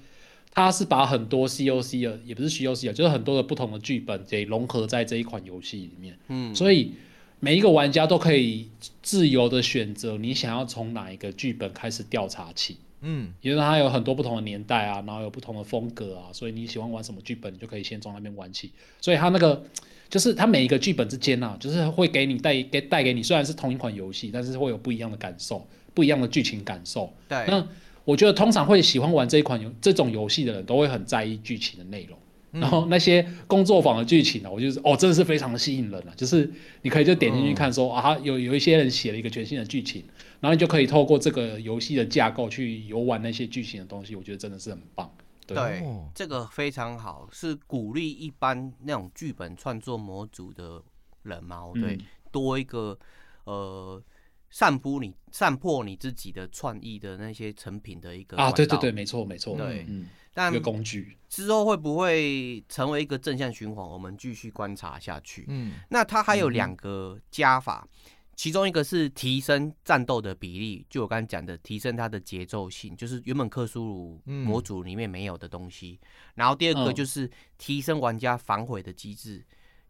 [0.54, 6.18] 它是把很多 COC 的，也不是 COC 啊，就是很多的不同的剧本给融合在这一款游戏里面。
[6.30, 6.94] 嗯，所以
[7.40, 8.68] 每一个玩家都可以
[9.04, 12.78] 自由的选择你想要从哪一个剧本开始调查起。
[13.02, 18.72] 嗯，因为它有很多不同的年代啊，然后有不同的风格啊，所以你喜欢玩什么剧本，你就可以先从那边玩起。
[19.00, 19.64] 所以它那个
[20.10, 27.14] 就是它每一个剧本之间啊，就是会给你带给带给你，虽然是同一款游戏，但是会有不一样的感受，不一样的剧情感受。
[27.30, 27.68] 对，那。
[28.08, 32.18] 我觉得通常会喜欢玩这一款游这种游戏的人都会很在意剧情的内容，
[32.54, 36.14] 嗯、然后那些工作坊的剧情呢，我就是哦，真的是非常的吸引人啊！
[36.16, 36.50] 就是
[36.84, 40.06] 你可以就点进去看说，说、嗯、啊，有有一些人写了一个全新的剧情，
[40.40, 45.12] 然后你就可以透过这个游戏的架构去游玩那些剧情的东西，我觉得真的是很棒。
[45.46, 45.84] 对，对
[46.16, 50.82] 这个非常好，是鼓励一般那种剧本创作模组的
[51.24, 52.00] 人嘛，对，嗯、
[52.32, 52.98] 多一个
[53.44, 54.02] 呃。
[54.50, 63.86] 散播你散破你自己的创意的那些成品的一个啊，对对对，没错没错，对，嗯，但一个工具之后会不会成为一个正向循环？
[63.86, 65.46] 我们继续观察下去。
[65.50, 76.00] 嗯，那它还有两个加法，嗯、其中一个是提升战斗的比例，就我刚才讲的，提升它的节奏性，就是原本克苏鲁模组里面没有的东西。
[76.02, 79.46] 嗯、然后第二个就是提升玩家反悔的机制。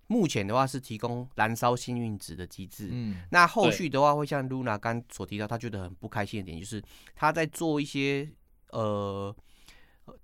[0.08, 6.82] 目前的话是提供燃烧幸运值的机制，嗯，那后续的话会像 Luna 刚所提到，他觉得很不开心的点就是
[7.14, 8.30] 他在做一些
[8.72, 9.36] 呃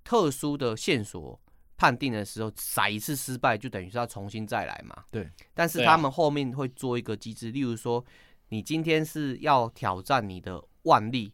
[0.02, 1.38] 特殊的线索
[1.76, 5.30] 判定的时候，骰一次失败就等于是要重新再来嘛，对。
[5.52, 8.02] 但是他们后面会做一个机制，例如说
[8.48, 11.30] 你今天是要挑战你的腕力，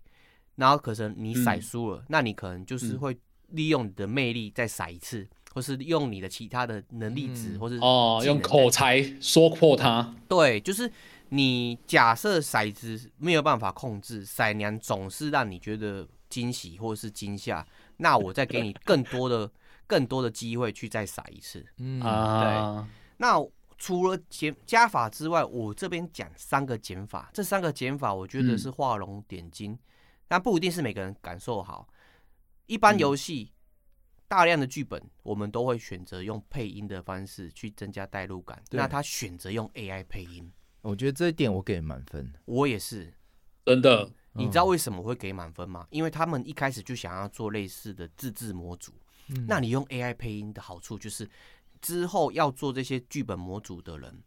[0.57, 3.17] 然后可能你骰输了，嗯，那你可能就是会
[3.51, 5.29] 利用你的魅力再骰一次。
[5.53, 10.15] 或是用你的其他的能力值，嗯、或是哦，用口才说破它。
[10.29, 10.91] 对，就是
[11.31, 19.51] 你假设骰子没有办法控制，骰娘总是让你觉得惊喜或是惊吓，那我再给你更多的、
[19.89, 21.67] 更多的机会去再骰一次。
[21.79, 22.91] 嗯啊，对。
[23.17, 23.45] 那
[23.77, 29.79] 除了减加法之外，我这边讲三个减法，这三个减法我觉得是画龙点睛，嗯、
[30.29, 31.89] 但不一定是每个人感受好。
[32.67, 33.51] 一般游戏。
[33.51, 33.57] 嗯
[34.31, 38.63] 大量的剧本，我们都会选择用配音的方式去增加代入感。
[38.71, 40.49] 那他选择用 AI 配音，
[40.83, 42.33] 我觉得这一点我给满分。
[42.45, 43.13] 我也是，
[43.67, 44.09] 真的。
[44.35, 45.85] 你知道为什么会给满分吗？
[45.91, 48.93] 因为他们一开始就想要做类似的自制模组。
[49.31, 51.29] 嗯、那你用 AI 配音的好处就是，
[51.81, 54.23] 之后要做这些剧本模组的人，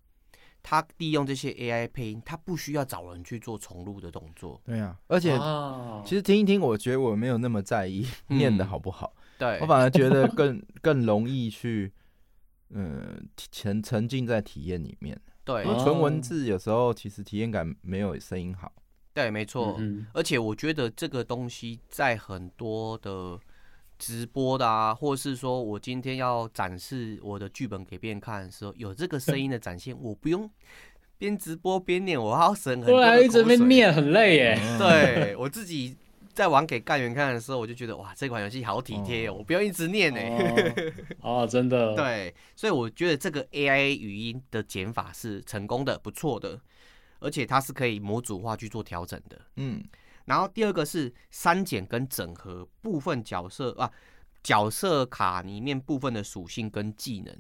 [0.62, 4.62] 他利用这些 AI 配音，他不需要找人去做重录的动作。
[4.66, 9.14] 对啊，而且、哦、其实听一听，我觉得我没有那么在意 念的好不好。
[9.16, 11.92] 嗯对，我反而觉得更 更容易去，
[12.70, 15.20] 嗯，沉沉浸在体验里面。
[15.44, 18.72] 对，纯文字有时候其实体验感没有声音好。
[19.14, 19.76] 对，没错。
[19.80, 23.38] 嗯、而且我觉得这个东西在很多的
[24.00, 30.50] 直播的啊，或是说我今天要展示我的剧本给别人看的时候，有这个声音的展现，我不用
[31.18, 33.04] 边直播边念，我还要省很多。
[33.04, 34.78] 对，一直边念很累耶。
[34.78, 35.98] 对我自己。
[36.34, 40.20] 在玩给干员看的时候，我就觉得哇，这款游戏好体贴哦，我不用一直念呢。
[41.22, 41.96] 哦， 哦，真的。
[41.96, 46.60] 对，所以我觉得这个 AI 语音的减法是成功的，不错的，
[47.20, 49.40] 而且它是可以模组化去做调整的。
[49.58, 49.84] 嗯，
[50.26, 53.92] 然后第二个是删减跟整合部分角色啊，
[54.42, 57.36] 角色卡里面部分的属性跟技能。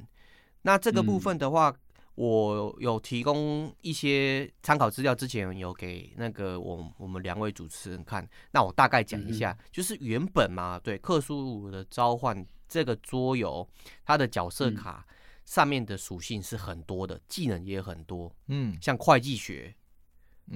[0.61, 1.69] 那这个部分的话。
[1.69, 1.75] 嗯
[2.16, 8.28] 我有提供一些参考资料，之前有给那个我我们两位主持人看。
[8.51, 13.68] 那我大概讲一下，嗯、就是原本嘛，对克苏鲁的召唤这个桌游，
[14.05, 15.03] 它的角色卡
[15.45, 18.32] 上面的属性是很多的，技能也很多。
[18.47, 19.74] 嗯，像会计学，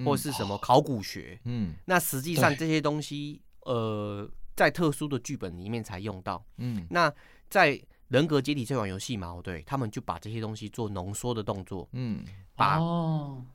[0.04, 1.40] 或是什么考古学。
[1.44, 6.46] 嗯，那实际上这些东西，呃，在特殊的剧本里面才用到。
[6.58, 7.12] 嗯，那
[7.50, 7.82] 在。
[8.08, 12.24] 人格解体这款游戏嘛，对，他们就把这些东西做浓缩的动作，嗯，
[12.56, 12.80] 把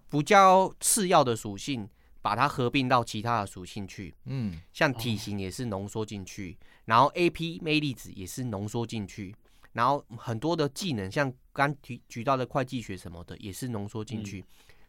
[0.09, 1.89] 比较次要的属性，
[2.21, 9.35] 把它合并到其他的属性去，嗯，像体型也是浓缩进去，然后 AP 魅力值也是浓缩进去，
[9.71, 14.41] 然后很多的技能，像刚提举到的会计学什么的，也是浓缩进去。
[14.41, 14.45] 嗯、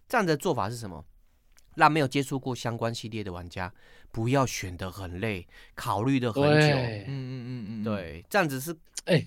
[0.06, 1.02] 这样的做法是什么？
[1.74, 3.72] 让没有接触过相关系列的玩家
[4.12, 8.70] 不要选的很累，考虑的很久，嗯嗯嗯嗯，对，这样子是
[9.06, 9.14] 哎。
[9.14, 9.26] 欸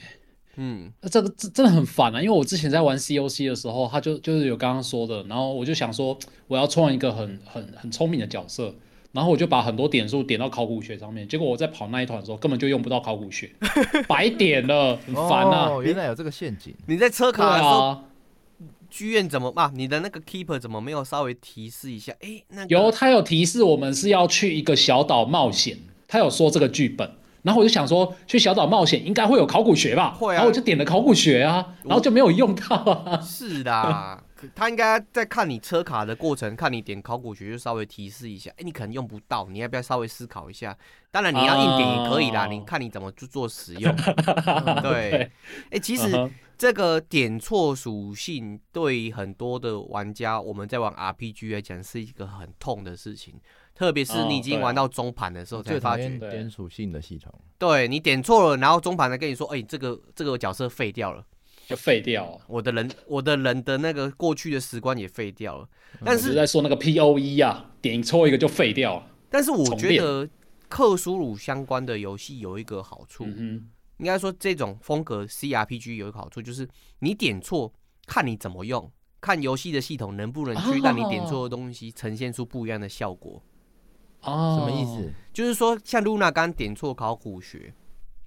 [0.58, 2.20] 嗯，这个真真的很烦啊！
[2.20, 8.74] 因为我之前在玩 COC 的时候，他就就是有刚刚说的，然后我就想说我要创一个很很很聪明的角色，
[9.12, 13.52] 然后我就把很多点数点到考古学上面，结果我在跑那一团的时候根本就用不到考古学，
[14.10, 15.70] 白点了，很烦啊！
[15.70, 16.74] 哦，原来有这个陷阱。
[16.88, 18.02] 你在车卡的时候，
[18.90, 19.72] 剧院怎么啊？
[19.76, 22.12] 你的那个 keeper 怎么没有稍微提示一下？
[22.22, 25.78] 哎，那个、有，他有提示我们是要去一个小岛冒险，
[26.08, 27.12] 他有说这个剧本。
[27.44, 30.12] 然后我就想说，去小岛冒险应该会有考古学吧？
[30.12, 30.36] 会啊。
[30.36, 33.22] 然后我就点了考古学啊，然后就没有用到啊。
[33.22, 34.24] 是的，
[34.54, 38.52] 他应该在看你车卡的过程，看你点考古学，就稍微提示一下。
[38.52, 40.78] 哎，你可能用不到，你要不要稍微思考一下？
[41.10, 43.96] 当然你要硬点也可以啦，啊、你看你怎么去做使用。
[44.84, 45.32] 对。
[45.72, 53.36] 哎，其实这个点错属性对很多的玩家，我们在玩 RPG 来讲是一个很痛的事情。
[53.78, 57.32] 特别是你已经玩到中盘的时候，才发觉点属性的系统。
[57.60, 61.24] 对，你点错了，然后中盘才跟你说，哎，这个这个角色废掉了，
[61.68, 62.42] 就废掉。
[62.48, 65.70] 我的人，我的人的那个过去的时光也废掉了。
[66.04, 69.08] 但是在说那个 P O E 啊，点错一个就废掉了。
[69.30, 70.28] 但是我觉得
[70.68, 76.68] 克苏鲁相关的游戏有一个好处，应该说这种风格 C R P G 有一个好处，就是
[77.02, 77.72] 你点错，
[78.08, 83.40] 看你怎么用，看游戏的系统能不能去让你点错的东西呈现出不一样的效果。
[84.22, 85.14] 哦，什么意思？
[85.32, 87.74] 就是说，像露娜刚点错考古学，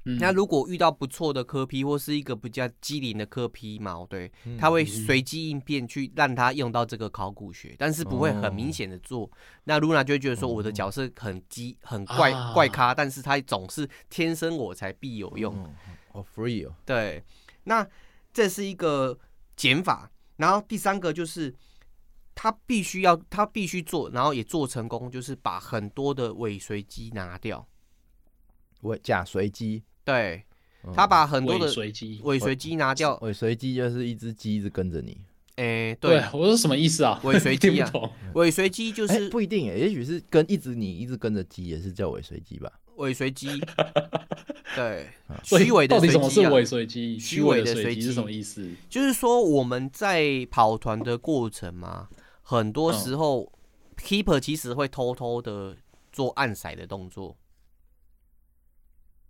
[0.05, 9.25] 嗯、那如果遇到不错的科批或是一个比较机灵的科批嘛，对，他会随机应变去让他用到这个考古学，但是不会很明显的做。
[9.25, 9.31] 哦、
[9.65, 15.55] 那露娜就会觉得说，我的角色很机很怪、啊、怪咖，但是他总是天生我材必有用。
[16.13, 17.23] 哦，free 哦，对，
[17.65, 17.87] 那
[18.33, 19.19] 这是一个
[19.57, 20.11] 减法。
[20.37, 21.55] 然后第三个就是。
[22.35, 27.67] 他必须要，他必须做，然后也做成功，就是把很多的尾随机拿掉。
[28.83, 30.43] 尾假随机，对，
[30.95, 33.15] 他把很多的尾随机尾随机拿掉。
[33.21, 35.19] 尾随机就是一只鸡一直跟着你。
[35.57, 37.21] 哎，对，我说什么意思啊？
[37.23, 37.93] 尾随机啊，
[38.33, 42.73] 尾随机就是不一定诶，也许是跟一直你一直跟着鸡也是叫尾随机吧。
[42.97, 43.49] 尾随机，
[44.75, 45.11] 对，
[45.43, 46.19] 虚伪的随机啊。
[46.19, 47.19] 到底什么是尾随机？
[47.19, 48.67] 虚伪的随机是什么意思？
[48.89, 52.09] 就是说我们在跑团的过程嘛。
[52.51, 53.53] 很多时候、哦、
[53.97, 55.77] ，keeper 其实会偷偷的
[56.11, 57.37] 做暗骰的动作，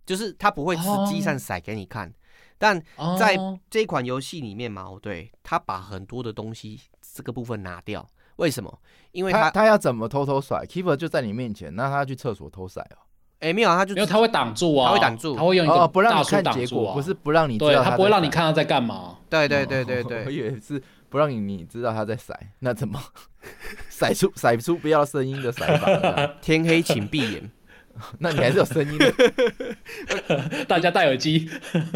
[0.07, 2.13] 就是他不会实际上骰给你看，哦、
[2.57, 2.83] 但
[3.19, 3.37] 在
[3.69, 6.81] 这款游戏里面嘛，对，他把很多的东西
[7.13, 8.75] 这个部分拿掉，为什么？
[9.11, 12.97] 因为他他，他要怎么偷偷甩？keeper 就在你面前，那他去厕所偷骰哦。
[13.41, 19.19] 哎、欸，没有，他就因为他会挡住啊，他会挡住，他会用一个不让你看结果，不是不让你知道他，对他不会让你看他在干嘛。
[19.29, 20.81] 对对对对对，哦、我以为是。
[21.11, 22.97] 不让你你知道他在骰，那怎么
[23.91, 26.33] 骰出骰出不要声音的骰法？
[26.41, 27.51] 天黑请闭眼，
[28.19, 30.65] 那你还是有声音的。
[30.65, 31.49] 大家戴耳机。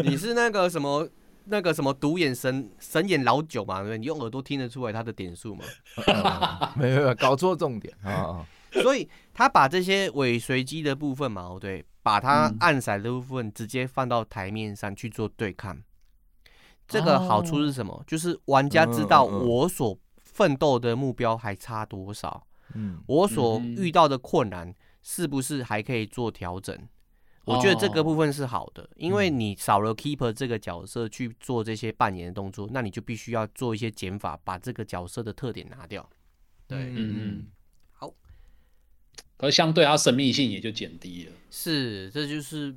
[0.04, 1.08] 你是那个什么
[1.46, 3.76] 那个什么独眼神神眼老九嘛？
[3.80, 3.98] 对不对？
[3.98, 5.64] 你用耳朵听得出来他的点数吗？
[6.76, 8.44] 没有没有，搞错重点啊！
[8.82, 15.80] 所以他把这些尾随机的部分嘛，对，把它暗骰的部分直接放到台面上去做对抗。
[16.88, 18.04] 这个好处是什么？
[18.06, 24.72] 就是玩家知道我所奋斗的目标还差多少，嗯，我所遇到的困难
[25.02, 26.78] 是不是还可以做调整？
[27.44, 36.08] 我觉得这个部分是好的，因为你少了 keeper 这个角色去做这些扮演的动作，那你就必须要做一些减法，把这个角色的特点拿掉。
[36.66, 37.46] 对，嗯嗯，
[37.92, 38.12] 好，
[39.36, 41.32] 可是相对它神秘性也就减低了。
[41.50, 42.74] 是，这就是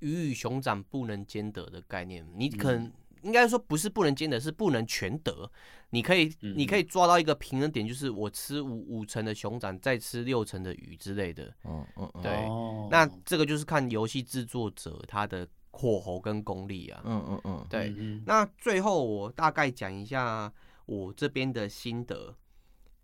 [0.00, 2.24] 鱼与熊掌不能兼得的概念。
[2.36, 2.92] 你可能。
[3.26, 5.50] 应该说不是不能兼得，是不能全得。
[5.90, 11.52] 你可以，嗯、你可以抓到一个平衡点，就是我吃五五成的熊掌，再吃六成的鱼之类的。
[11.64, 12.32] 嗯嗯，对。
[12.46, 17.02] 哦、那这个就是看游戏制作者他的火候跟功力啊。
[17.04, 17.94] 嗯嗯嗯，对。
[17.96, 20.52] 嗯、那最后我大概讲一下
[20.86, 22.34] 我这边的心得。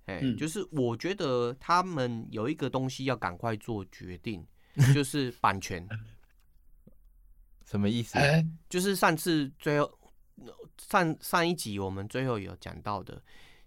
[0.07, 4.45] 哎、嗯，就是我觉得他们有一个东西要赶快做决定，
[4.95, 5.89] 就是版权。
[7.65, 8.19] 什么意思？
[8.69, 9.99] 就是上次最后。
[10.79, 13.23] 上上一集我们最后有讲到的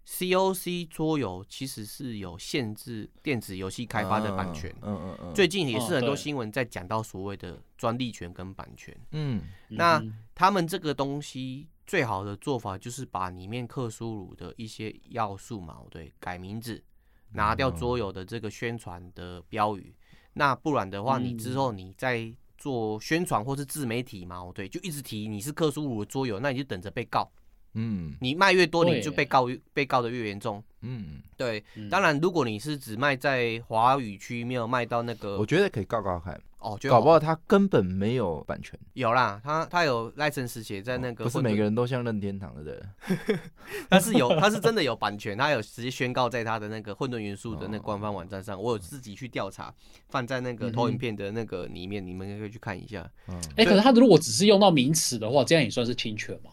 [0.07, 4.73] ，COC 桌游其实是有限制电子游戏开发的版权。
[4.81, 5.33] 嗯嗯嗯。
[5.33, 8.95] 最近也是很多新闻在讲到所谓的专利权跟版权。
[9.11, 9.41] 嗯。
[9.69, 10.03] 那
[10.33, 16.83] 他们这个东西最好的做法就是把里面克苏鲁的一些要素嘛，对，改名字，
[17.31, 19.95] 拿掉桌游的这个宣传的标语。
[20.33, 22.33] 那不然的话，你之后你再。
[22.65, 27.31] 做宣传或是自媒体嘛，对，就一直提你是克苏鲁的桌游，那你就等着被告。
[27.75, 30.63] 嗯，你卖越多，你就被告被告的越严重。
[30.81, 31.63] 嗯，对。
[31.91, 36.41] 当然，如果你是只卖在华语区，没有卖到那个，我觉得可以告告看。
[36.65, 38.77] 哦，搞不好他根本没有版权。
[38.93, 41.23] 有啦，他他有 license 写在那个。
[41.25, 42.89] 不是每个人都像任天堂的人，
[43.87, 48.59] 他是有，他是真的有版权，他有直接宣告在他的那个混沌元素的那个官方网站上。
[48.59, 49.71] 我有自己去调查，
[50.09, 53.07] 放在那个投影片的那个里面，你们可以去看一下。
[53.55, 56.49] 哎，可是他如果只是用到名词的话，这样也算是侵权吗？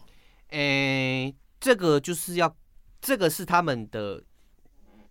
[0.49, 2.55] 哎，这个就是要，
[3.01, 4.21] 这个是他们的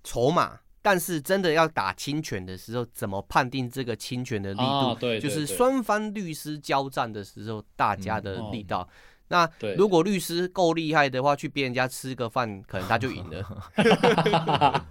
[0.04, 4.62] 筹码，但是真的要打侵权的时候，怎么判定这个侵权的力度？
[4.62, 8.80] 啊、对，对，对，就是双方律师交战的时候，大家的力道。
[8.80, 8.92] 嗯哦、
[9.28, 13.64] 那如果律师够厉害的话，去别人家吃个饭，可能他就赢了。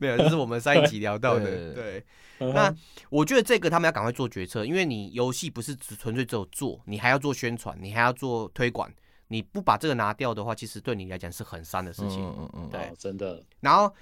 [0.00, 1.74] 没有，这是我们上一集聊到的。
[1.74, 2.04] 对，
[2.38, 2.74] 那
[3.10, 8.90] 我觉得这个他们要赶快做决策，因为你游戏不是只纯粹只有做，你还要做宣传，你还要做推广。
[9.28, 12.24] 你不把这个拿掉的话，其实对你来讲是很伤的事情。
[12.24, 13.42] 嗯嗯嗯，对，哦、真的。
[13.58, 13.92] 然后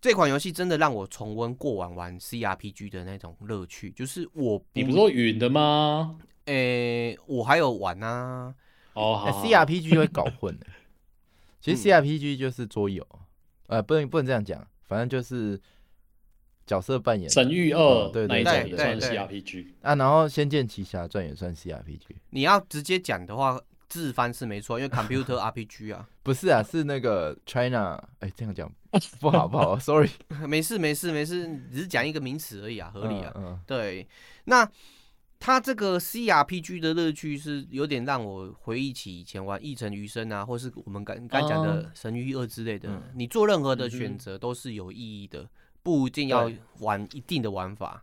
[0.00, 6.18] 这款游戏真的让我重温过往玩 CRPG 的那种乐趣，就是我你不是说云的吗？
[6.44, 8.54] 诶、欸，我还有玩啊。
[8.94, 10.66] 哦，CRPG 会搞混的。
[11.60, 13.06] 其实 CRPG 就是桌游，
[13.66, 15.60] 呃，不能不能这样讲，反正就是
[16.66, 17.28] 角色扮演。
[17.28, 19.94] 神域二、哦，对对对，算 CRPG 啊。
[19.94, 22.16] 然后仙剑奇侠传也算 CRPG。
[22.30, 23.60] 你要直接讲的话。
[23.90, 28.70] 自翻是没错，因为 computer RPG 啊，不是啊，是那个 China，哎、欸，这样讲
[29.20, 30.08] 不好不好， sorry，
[30.46, 34.08] 没事没事没事，只是讲一个名词而已啊，合理啊，嗯嗯、对，
[34.44, 34.68] 那
[35.38, 45.48] 他这个 CRPG 的乐趣是有点让我回忆起以前玩《一城余生》啊，或是我们刚刚讲的《神域二》之类的，嗯、你做任何的选择都是有意义的，嗯、
[45.82, 48.02] 不一定要玩一定的玩法，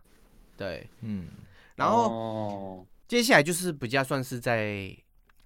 [0.56, 1.28] 对，嗯，
[1.74, 4.96] 然后接下来就是比较算是在。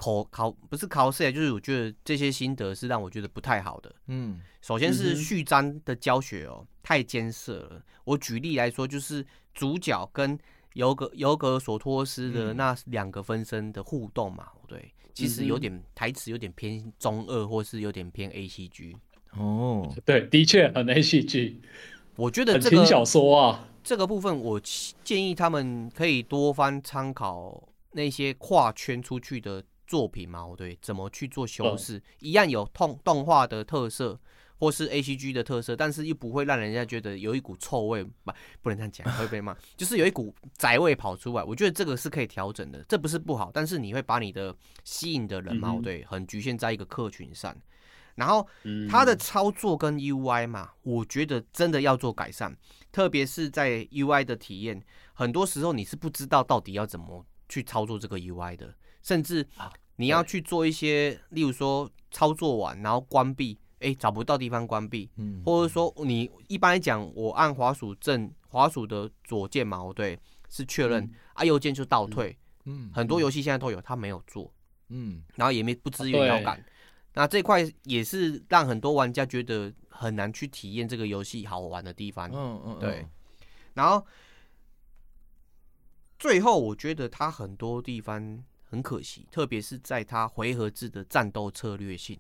[0.01, 3.94] 考考不是考试，就是我觉得这些心得是让我觉得不太好的。
[4.07, 7.82] 嗯，首先是序章的教学哦，太艰涩了。
[8.05, 9.22] 我举例来说，就是
[9.53, 10.38] 主角跟
[10.72, 18.96] 尤格尤格索托斯的那两个分身的互动嘛，对，其实有点台词有点偏中二，或是有点偏 A C G。
[19.32, 21.61] 哦，对，的确很 A C G。
[22.16, 24.59] 我觉得这个很小说啊，这个部分我
[25.05, 29.62] 建议他们可以多番参考那些跨圈出去的。
[29.91, 34.16] 作品嘛，对，怎么去做修饰，嗯、一样有动动画的特色，
[34.57, 38.32] 或是 A C G 的特色，但是又不会让人家觉得有一股臭味，不，
[38.62, 41.43] 不能这样讲，会被骂， 就是有一股宅味跑出来。
[41.43, 47.53] 我觉得这个是可以调整的，这不是不好，但是你会把你的吸引的人嘛，嗯、对，很局限在一个客群上。
[48.14, 48.47] 然后
[48.88, 52.55] 它的操作跟 U I 嘛，我觉得真的要做改善，
[52.93, 54.80] 特别是在 U I 的体验，
[55.14, 58.72] 很多时候你是不知道到底要怎么去操作这个 U I 的。
[59.03, 59.46] 甚至
[59.96, 74.53] 你要去做一些，例如说操作完然后关闭，哎，找不到地方关闭，嗯，或者说你一般来讲，我按滑鼠正滑鼠的左键嘛，对，是确认，啊，右键就倒退，嗯，很多游戏现在都有，他没有做，
[74.88, 76.64] 嗯，然后也没不支援摇杆，
[77.12, 83.07] 那这块也是让很多玩家觉得很难去体验这个游戏好玩的地方，嗯嗯，对，
[83.74, 84.07] 然后
[86.18, 88.42] 最后我觉得它很多地方。
[88.71, 92.18] 很可惜，特别是在他回合制的战斗策略性，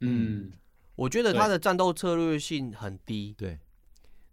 [0.00, 0.52] 嗯，
[0.96, 3.34] 我觉得他的战斗策略性很低。
[3.38, 3.58] 对，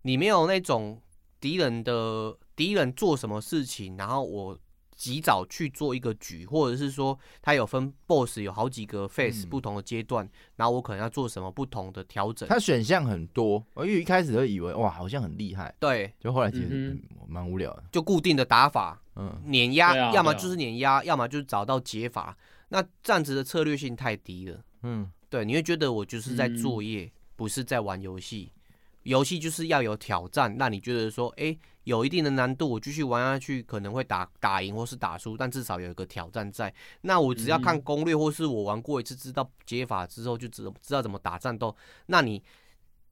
[0.02, 1.02] 你没有那种
[1.40, 4.60] 敌人的敌人做什么事情，然后我。
[4.96, 12.48] 及早去做一个局，或者是说它有分 BOSS 有好几个 phase 不同的阶段，嗯、然后我可能要做什么不同的调整。
[12.48, 22.38] 它选项很多，我因为一开始会以为哇好像很厉害，对，就后来其实蛮、嗯、无聊的，就固定的打法，嗯，碾压，啊、要么就是碾压，啊、要么就是找到解法。
[22.70, 28.52] 那这样子的策略性太低了，嗯，对，你会觉得我就是在作业，嗯、不是在玩游戏。
[29.04, 31.60] 游戏就是要有挑战，让你觉得说，哎、欸。
[31.84, 36.74] 有一定的难度，我继续玩下去可能会打打赢或是打输，但至少有一个挑战在。
[37.02, 41.76] 那我只要看攻略，或是我玩过一次知道解法之后，就知知道怎么打战斗。
[42.06, 42.42] 那你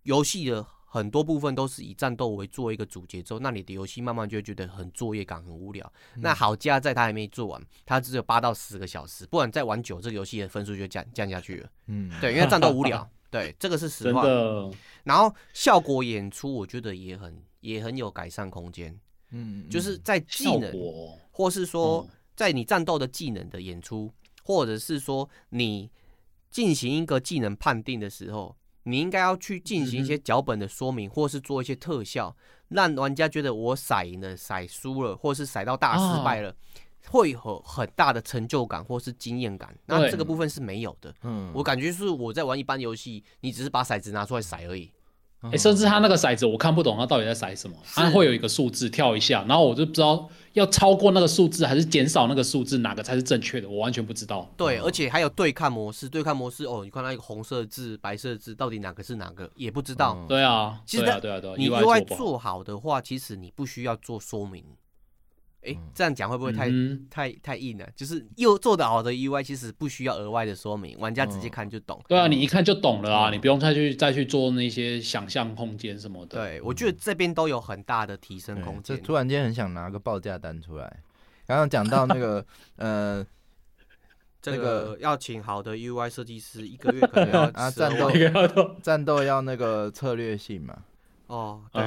[0.03, 5.91] 游戏的很多部分都是以战斗为做一个主节奏，那你的游戏慢慢就会觉得很作业感，很无聊。
[6.15, 11.69] 嗯、那好加在它还没做完，它只有八到十个小时，不然再玩久，这个游戏的分数就降降下去了。
[11.87, 13.05] 嗯，对，因为战斗无聊。
[13.31, 14.23] 对，这个是实话。
[14.23, 14.69] 的
[15.03, 18.95] 然后效果演出，我觉得也很也很有改善空间。
[19.31, 20.71] 嗯，就是在技能，
[21.31, 22.05] 或是说
[22.35, 24.11] 在你战斗的技能的演出，
[24.43, 25.89] 或者是说你
[26.49, 32.35] 进行一个技能判定的时候，你应该要去进行一些脚本的说明，或是做一些特效，
[32.67, 36.53] 让玩家觉得我骰赢了、骰输了，或是骰到大失败了。
[37.09, 41.13] 会有很大的成就感或是经验感，那这个部分是没有的。
[41.23, 44.91] 嗯，我感觉是我在玩一般游戏，你只是把骰子拿出来骰而已。
[45.45, 47.75] 哎、欸，甚至他那个骰子我看不懂，他到底在骰什么？
[47.95, 54.47] 他会有一个数字跳一下，然后我就不知道要超过那个数字还是减少那个数字，哪个才是正确的，我完全不知道。
[54.55, 60.15] 对，而且还有对抗模式，对抗模式哦，你看那个红色字、白色字，到底哪个是哪个也不知道。
[60.15, 64.63] 嗯、对啊，其实对啊，对啊，对啊，你 UI 做好的话，其实你不需要做说明。
[65.63, 67.87] 哎，这样讲会不会太、嗯、太太硬了？
[67.95, 72.01] 就是又做得好的 UI，其实不需要额外的说明，玩家直接看就懂。
[72.07, 76.39] 对啊，你一看就懂了啊，你不用再去再去做那些想象空间什么的。
[76.39, 78.97] 对，我觉得这边都有很大的提升空间。
[78.97, 80.99] 这突然间很想拿个报价单出来。
[81.45, 82.45] 刚刚讲到那个
[82.77, 83.25] 呃，
[84.41, 88.09] 这个要请好的 UI 设计师，一个月可能 要啊战斗
[88.81, 90.77] 战斗要那个策略性嘛。
[91.27, 91.83] 哦，对，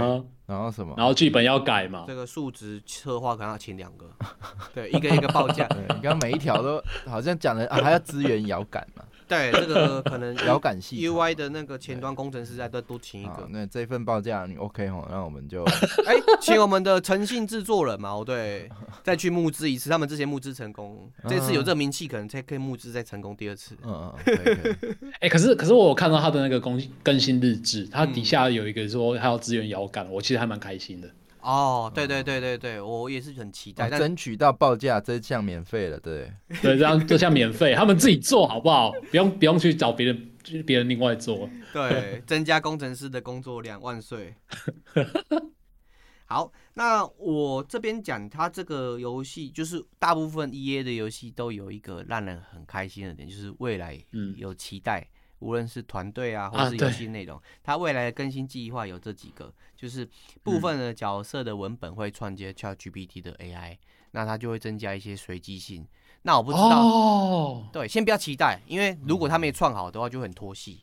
[0.47, 0.95] 然后什么？
[0.97, 2.05] 然后剧本要改嘛？
[2.07, 4.11] 这个数值策划可能要请两个，
[4.75, 5.67] 对，一个一个报价。
[5.79, 9.05] 你刚刚每一条都好像讲的啊，还要支援遥感嘛？
[9.27, 13.49] 对，这个可能 遥感系 UI 的那个前端工程师再多多请一个。
[13.49, 15.07] 那这份报价你 OK 吼？
[15.11, 15.65] 那我们就
[16.05, 18.69] 哎，请我们的诚信制作人嘛，对，
[19.03, 19.89] 再去募资一次。
[19.89, 23.75] 他们之前募资成功，这次有这名气，可能才可以募资再成功第二次。
[23.83, 31.11] 嗯嗯，哎，可是可是我有看到他的那个更更新日志，他底下有一个说他要支援遥感，我其实还蛮开心的。
[31.41, 36.33] 哦，对对对对对，我也是很期待，争取到报价这项免费了，对
[36.63, 38.93] 对，这样这项免费，他们自己做好不好？
[39.13, 40.31] 不用不用去找别人，
[40.65, 41.47] 别人另外做。
[41.73, 44.35] 对， 增加工程师的工作量，万岁。
[46.25, 54.03] 好，那我这边讲，它这个游戏就是大部分 EA 的游戏都有一个让人很开心的点，就是未来
[54.39, 55.07] 有期待。
[55.45, 60.09] 无论是团队啊，或是游戏内容，它未来的更新计划有这几个，就是
[60.43, 63.77] 部分的角色的文本会串接 ChatGPT 的 AI，
[64.13, 65.87] 那它就会增加一些随机性。
[66.23, 70.81] 那我不知道，对，先不要期待，因为如果它没串好的话，就很拖戏。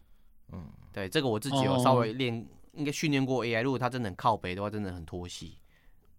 [0.51, 5.57] 嗯，对，这个我自己有稍微练，应该训练过 AI，如果它真的很靠北的话，真的很拖戏。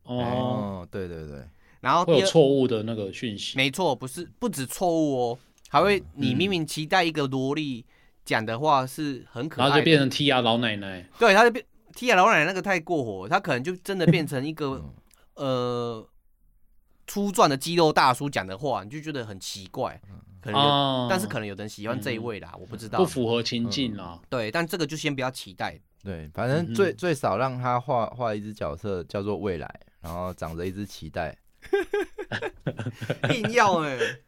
[0.02, 1.48] 哦，对对对，
[1.80, 5.38] 然后会有错误的那个讯息，没错，不是不止错误哦，
[5.68, 7.86] 还会你明明期待一个萝莉。
[8.24, 11.04] 讲的话是很可爱，然后就变成 T R 老奶奶。
[11.18, 11.64] 对，他就变
[11.94, 14.82] T R 老奶奶那个太过火，他可能就真的变成一个
[15.34, 16.08] 呃
[17.06, 20.00] 粗壮的肌肉大叔讲的话，你就觉得很奇怪。
[20.40, 22.98] 可能，哦、但是可能有人喜欢这一位啦，嗯、我不知道。
[22.98, 24.20] 不符合情境啊。
[24.28, 25.78] 对，但这个就先不要期待。
[26.02, 31.36] 对，反正最最少让他画画一只角色叫做未来，然后长着一只脐带，
[33.34, 34.20] 硬要哎、欸。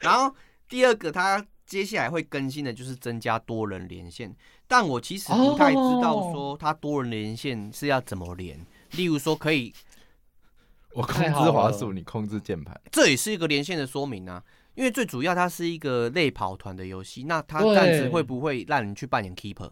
[0.00, 0.34] 然后
[0.68, 1.44] 第二个他。
[1.70, 4.34] 接下来会更新的就是增加多人连线，
[4.66, 8.58] 但我其实不太知道说它多人连线是要怎么连。
[8.96, 9.72] 例如说可以，
[10.92, 14.42] 我控制滑鼠，你控制键盘，这也是一个连线的说明啊。
[14.74, 19.70] 因为最主要它是一个类跑团的游戏，那它暂时会不会让人去扮演 keeper？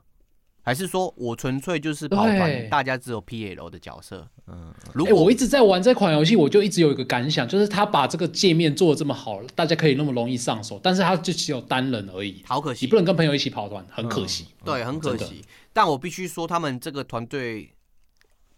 [0.68, 4.28] 还是说我纯粹就是跑团，大家只有 PL 的角色？
[4.48, 14.48] 嗯，如果、欸、我一直在玩这款游戏，我就一直有一个感想，就是他把这个界面做的这么好，大家可以那么容易上手，但是他就只有单人而已，好可惜，你不能跟朋友一起跑团，很可惜。
[14.60, 15.42] 嗯、对，很可惜。
[15.72, 17.72] 但我必须说，他们这个团队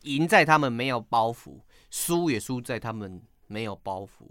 [0.02, 1.60] 赢在他们没有包袱，
[1.92, 4.26] 输也输在他们没有包袱。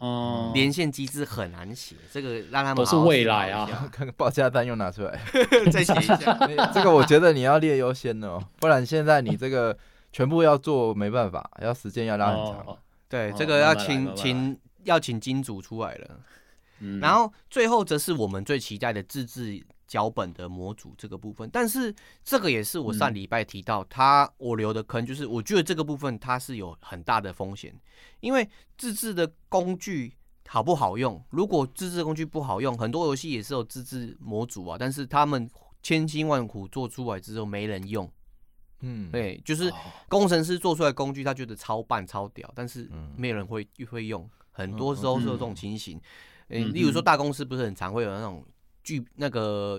[0.00, 3.66] 嗯，连线机制很难写，这个让他们都是未来啊。
[3.90, 5.20] 看 看报价单又拿出来，
[5.72, 6.16] 再写一下。
[6.72, 9.76] 这个我觉得你要列优先哦，不然现在你这个
[10.12, 12.64] 全部要做没办法，要时间要拉很长。
[12.66, 12.78] 哦、
[13.08, 16.20] 对，哦、这个要请请要请金主出来了。
[16.80, 27.74] 嗯、然后最后则是我们最期待的自制脚本的模组这个部分，但是这个也是我上礼拜提到，他我留的坑就是，我觉得这个部分它是有很大的风险，
[28.20, 30.14] 因为自制的工具
[30.46, 31.24] 好不好用？
[31.30, 35.50] 如果自制工具不好用，很多游戏也是有自制模组啊，但是他们
[35.82, 38.06] 千辛万苦做出来之后没人用，
[38.80, 39.72] 嗯，对，就是
[40.10, 45.98] 工程师做出来的工具，他觉得超棒超屌，但是没有人会会用，很多时候是有这种情形，
[46.48, 48.44] 嗯，例如说大公司不是很常会有那种。
[48.88, 49.78] 剧那个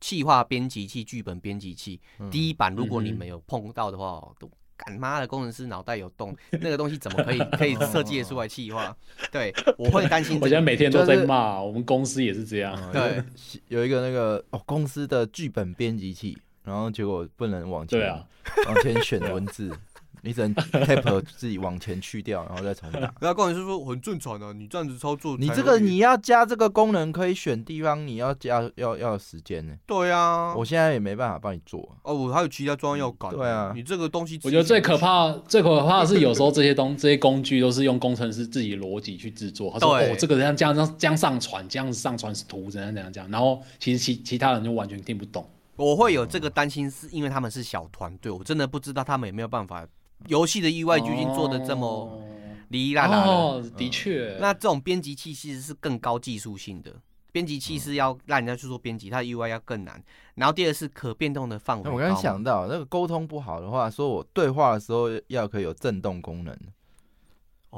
[0.00, 8.96] 企划编辑器、剧本编辑器，嗯、第一版如果你没有碰到的话，都干妈的工程师脑袋有洞，那个东西怎么可以 可以设计出来企划？
[9.32, 10.44] 对，我会担心、这个。
[10.44, 12.78] 我现在每天都在骂，就是、我们公司也是这样。
[12.92, 13.20] 对，
[13.66, 18.24] 有一个那个哦，公司的剧本编辑器，然后结果不能往前，对啊，
[18.66, 19.76] 往前选文字。
[20.26, 23.00] 你只能 tap 自己往前去掉，然后再重打。
[23.20, 25.36] 然后工程师说很正常啊，你这样子操作。
[25.38, 29.74] 你这个你要加这个功能可以选地方，你要加要要时间呢。
[29.86, 31.96] 对啊，我现在也没办法帮你做。
[32.02, 33.30] 哦，我还有其他专业要改。
[33.30, 39.70] 对啊，你这个东西，我觉得最可怕、最可怕的是有时候这些东 这些工具都是用工程师自己逻辑去制作。
[39.72, 45.48] 他说哦，这个人这样这样这样上传，这样子上传是图怎样怎样这样，然后其实其其他人就完全听不懂。
[45.76, 49.86] 我会有这个担心，是因为他们是小团队，我真的不知道他们有没有办法。
[50.28, 52.20] 游戏的意外究竟做的这么
[52.68, 54.36] 离离烂烂哦，的确。
[54.40, 56.94] 那这种编辑器其实是更高技术性的，
[57.32, 60.02] 编辑器是要让人家去做编辑，它的 UI 要更难。
[60.34, 61.90] 然后第二是可变动的范围。
[61.90, 66.56] 我刚刚想到，那个沟通不好的话，说我对话的时候要可以有震动功能。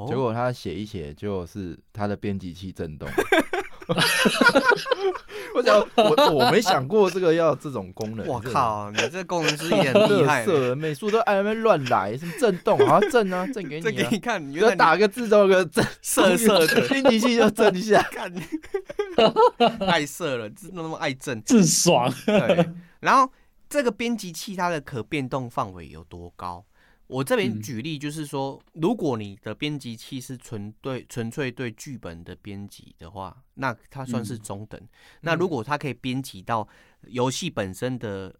[0.07, 3.07] 结果他写一写，就是他的编辑器震动。
[5.55, 8.25] 我想，我我没想过这个要这种功能。
[8.27, 10.45] 我靠，你这工程师也很厉害。
[10.45, 14.51] 色美术都爱那边乱来，什么震动啊，震啊，震给你，给你看。
[14.51, 18.01] 你打个字都有个震， 色色的 编辑器就震一下。
[18.11, 18.31] 看，
[19.87, 22.13] 爱色了，真的那么爱震，震爽。
[22.25, 22.69] 对，
[22.99, 23.31] 然后
[23.69, 26.63] 这个编辑器它的可变动范围有多高？
[27.09, 34.79] 我这边举例就是说，如果你的编辑器是纯对纯粹对剧本的编辑的话，那它算是中等。
[35.21, 36.67] 那如果它可以编辑到
[37.07, 38.33] 游戏本身的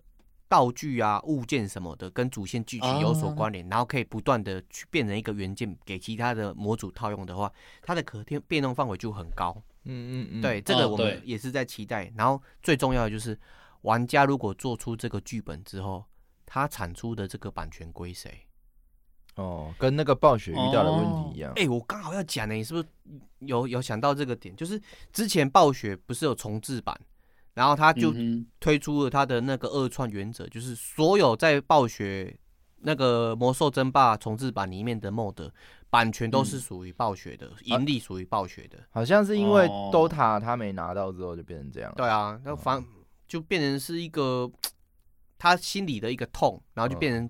[0.47, 7.51] 道具啊、物件什么的，跟主线剧情有所关联，然后可以不断的去变成一个元件给其他的模组套用的话，
[7.81, 9.59] 它的可变变动范围就很高。
[9.85, 12.13] 嗯嗯嗯，对，这个我们也是在期待。
[12.15, 13.35] 然后最重要的就是，
[13.81, 16.05] 玩家如果做出这个剧本之后，
[16.45, 18.45] 他产出的这个版权归谁？
[19.39, 21.51] 哦，跟那个暴雪遇到的问题一样。
[21.55, 22.85] 哎、欸，我刚好要讲呢，你是不是
[23.39, 24.53] 有有想到这个点？
[24.55, 24.79] 就是
[25.13, 26.99] 之前暴雪不是有重置版，
[27.53, 28.13] 然后他就
[28.59, 32.37] 推出了他的那个二创原则，就是所有在暴雪
[32.81, 35.49] 那个魔兽争霸重置版里面的 mod
[35.89, 38.77] 版权都是属于暴雪的，盈利属于暴雪的。
[38.89, 41.93] 好像是因为 DOTA 他没拿到之后就变成这样。
[41.95, 42.83] 对啊，那反
[43.25, 44.51] 就变成是一个
[45.39, 47.29] 他心里的一个痛，然后就变成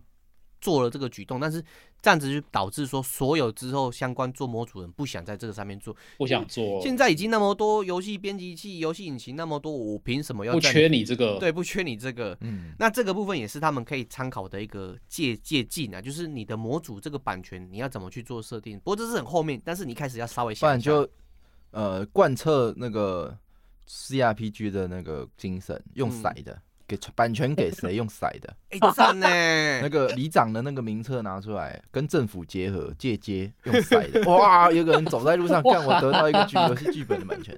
[0.60, 1.64] 做了这个举动，但是。
[2.02, 6.82] 这样子就导致说，所有之后相关做模组人不想在这个上面做，不想做。
[6.82, 10.54] 现在已经那么多游戏编辑器、游戏引擎那么多，我凭什么要？
[10.54, 11.38] 不缺你这个？
[11.40, 12.38] 对，不缺你这个。
[12.42, 18.78] 嗯，那这个部分也是他们可以参考的一个借借鉴啊，就是你的模组这个版权你要怎么去做设定？
[18.80, 20.92] 不过这是很后面，但是你开始要稍微想一下。
[20.92, 21.12] 不然就
[21.72, 23.38] 呃贯彻那个
[23.90, 26.54] CRPG 的那个精神，用骰的。
[26.54, 26.62] 嗯
[26.98, 28.56] 给版权给谁用骰的？
[28.72, 29.28] 哎、欸，赞呢！
[29.84, 34.24] 那个里长的那个名册拿出来，跟政府结合借接用骰的。
[34.30, 37.56] 哇，有个人走在路上， 看我得到一个剧游戏剧本的版权。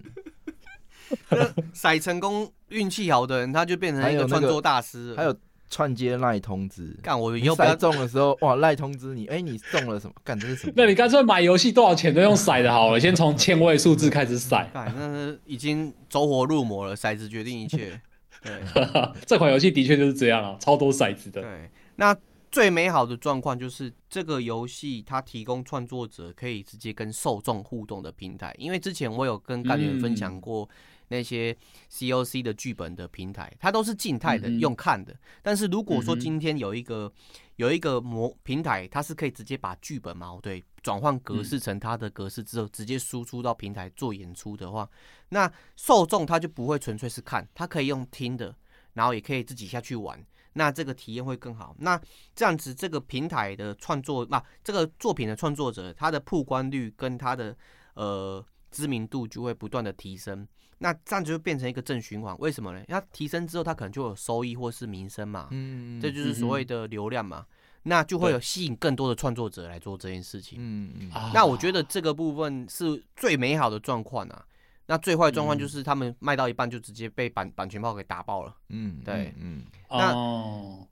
[1.74, 5.14] 骰成功，运气好的人他就变成一个创作大师。
[5.16, 5.36] 还有
[5.70, 10.14] 串接赖通知，干我又骰中的时候，哇，赖通知你，哎、欸，你中了什么？
[10.24, 10.74] 干这是什么？
[10.76, 14.66] 那你干脆买游戏多少钱都用骰的好了，先从千位数字开始骰。
[14.74, 18.02] 那是已经走火入魔了，骰子决定一切。
[18.42, 18.52] 对，
[19.26, 21.42] 这款游戏的确就是这样啊，超多骰子的。
[21.42, 22.16] 对，那
[22.52, 28.54] 最美好的状况就是这个游戏它提供创作者可以直接跟受众互动的平台。
[28.58, 30.68] 因为之前我有跟干员分享过
[31.12, 31.56] 那些
[31.92, 35.14] COC 的剧本的平台，它都是静态的，用看的。
[35.44, 37.12] 但是如果说今天有一个
[37.58, 44.90] 有一个模平台，它是可以直接把剧本嘛，对，转换格式成它的格式之后，直接输出到平台做演出的话，
[45.30, 48.56] 那受众他就不会纯粹是看，他可以用听的，
[48.94, 51.76] 然后也可以自己下去玩，那这个体验会更好。
[51.80, 52.02] 那
[52.34, 57.56] 这样子，这个平台的创作，那这个作品的创作者，他的曝光率跟他的
[57.96, 60.48] 呃知名度就会不断的提升。
[60.84, 62.84] 那这样就会变成一个正循环，为什么呢？
[62.88, 67.46] 它提升之后，它可能就有收益或是名声嘛，嗯，这就是所谓的流量嘛，
[67.84, 71.12] 那就会有吸引更多的创作者来做这件事情，嗯嗯。
[71.36, 74.44] 那我觉得这个部分是最美好的状况啊。
[74.88, 79.62] 那最坏状况就是他们卖到一半就直接被版版权炮给打爆了，嗯，对，嗯。
[79.92, 80.12] 那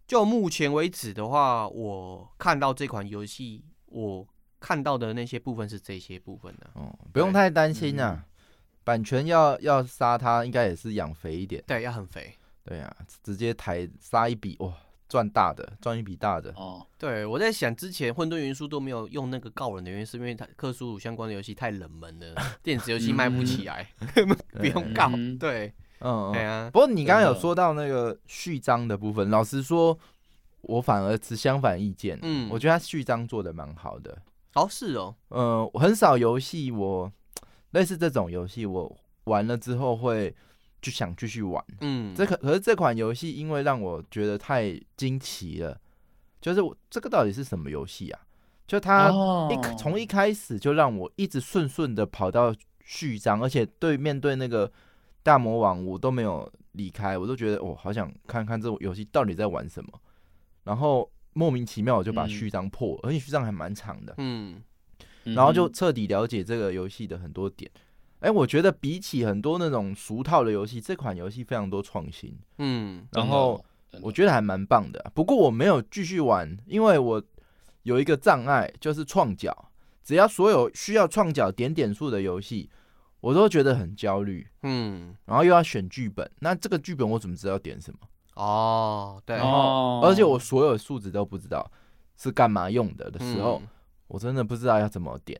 [0.07, 4.25] 就目前为止的话，我看到这款游戏，我
[4.59, 8.23] 看到的那些部分是这些部分的，哦，不用太担心啊。
[8.89, 11.63] 版权要要杀他，应该也是养肥一点。
[11.67, 12.33] 对，要很肥。
[12.63, 14.73] 对啊，直接抬杀一笔哇，
[15.07, 16.51] 赚大的，赚一笔大的。
[16.55, 22.33] 哦，对，我在想之前混沌元素都没有用那个告人的原因，是因为它克苏鲁相关的游戏太冷门了，
[22.63, 23.87] 电子游戏卖不起来，
[24.57, 25.11] 不用告。
[25.39, 26.67] 对，嗯，对啊。
[26.73, 29.95] 不过你刚刚有说到那个序章的部分，老实说，
[30.61, 32.17] 我反而持相反意见。
[32.23, 34.17] 嗯，我觉得他序章做的蛮好的。
[34.55, 35.15] 哦，是哦。
[35.29, 37.11] 嗯，很少游戏我。
[37.71, 40.35] 类似这种游戏，我玩了之后会
[40.81, 41.63] 就想继续玩。
[41.81, 45.79] 嗯，这可可是这款游戏，因为让我觉得太惊奇了，
[46.41, 48.19] 就是我这个到底是什么游戏啊？
[48.65, 49.09] 就它
[49.51, 52.53] 一从、哦、一开始就让我一直顺顺的跑到
[52.83, 54.71] 序章，而且对面对那个
[55.23, 59.91] 大魔王，我都没有离开，我都觉得我好想看看这种游戏到底在玩什么。
[60.63, 64.13] 然后莫名其妙我就把序章破了，嗯、而且序章还蛮长的。
[64.17, 64.61] 嗯。
[65.23, 67.69] 然后就彻底了解这个游戏的很多点，
[68.19, 73.63] 哎，我觉得比起很多那种俗套的游戏，这款游戏非常多创新，嗯，然后
[74.01, 75.11] 我觉得还蛮棒的。
[75.13, 77.23] 不过我没有继续玩，因为我
[77.83, 79.71] 有一个障碍，就是创角。
[80.03, 82.67] 只要所有需要创角点点数的游戏，
[83.21, 87.99] 我都觉得很焦虑，嗯，然后又要选剧本，那这个剧本我怎么知道点什么？
[88.33, 91.69] 哦，对，哦，而且我所有数值都不知道
[92.17, 93.61] 是干嘛用的的时候。
[94.09, 95.39] 我真的不知道要怎么点，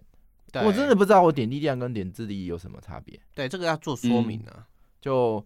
[0.65, 3.20] 我真的不知道我点力量跟点智力有什么差别。
[3.36, 4.65] 对，这个要做说明啊。
[5.01, 5.45] 就，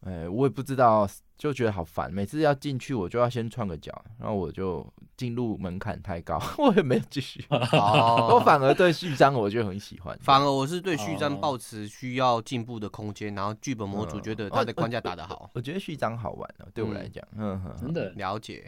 [0.00, 2.12] 哎，我也不知道，就觉得好烦。
[2.12, 7.44] 每次要进去，我就要先创个脚，然后我就进入门槛太高， 我也没有继续。
[7.50, 10.18] 我反而对序章我就很喜欢。
[10.22, 15.50] 反而我是对序章抱持需要进步的空间，然后剧本模组觉得它的框架打得好。
[15.54, 18.64] 我觉得序章好玩哦，对我来讲，嗯，真的了解。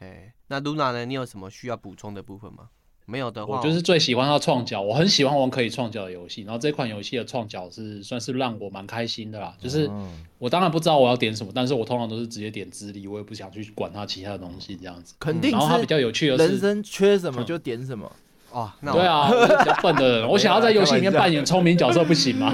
[0.00, 1.06] 哎，那噜那呢？
[1.06, 2.68] 你有什么需要补充的部分吗？
[3.06, 6.42] 没有的话，我就是最喜欢他创角，我很喜欢玩可以创角的游戏。
[6.42, 9.54] 然后这款游戏的创角是算是让我蛮开心的啦。
[9.60, 9.88] 就是
[10.38, 15.14] 我当然不知道我要点什么，但是我通常都是直接点资历，我也不想去管它其他的东西这样子。
[15.20, 15.52] 肯定。
[15.52, 18.10] 然后他比较有趣的是，人生缺什么就点什么。
[18.50, 22.52] 哦，对啊，比较笨的人， 我想要在游戏里面扮演聪明角色不行吗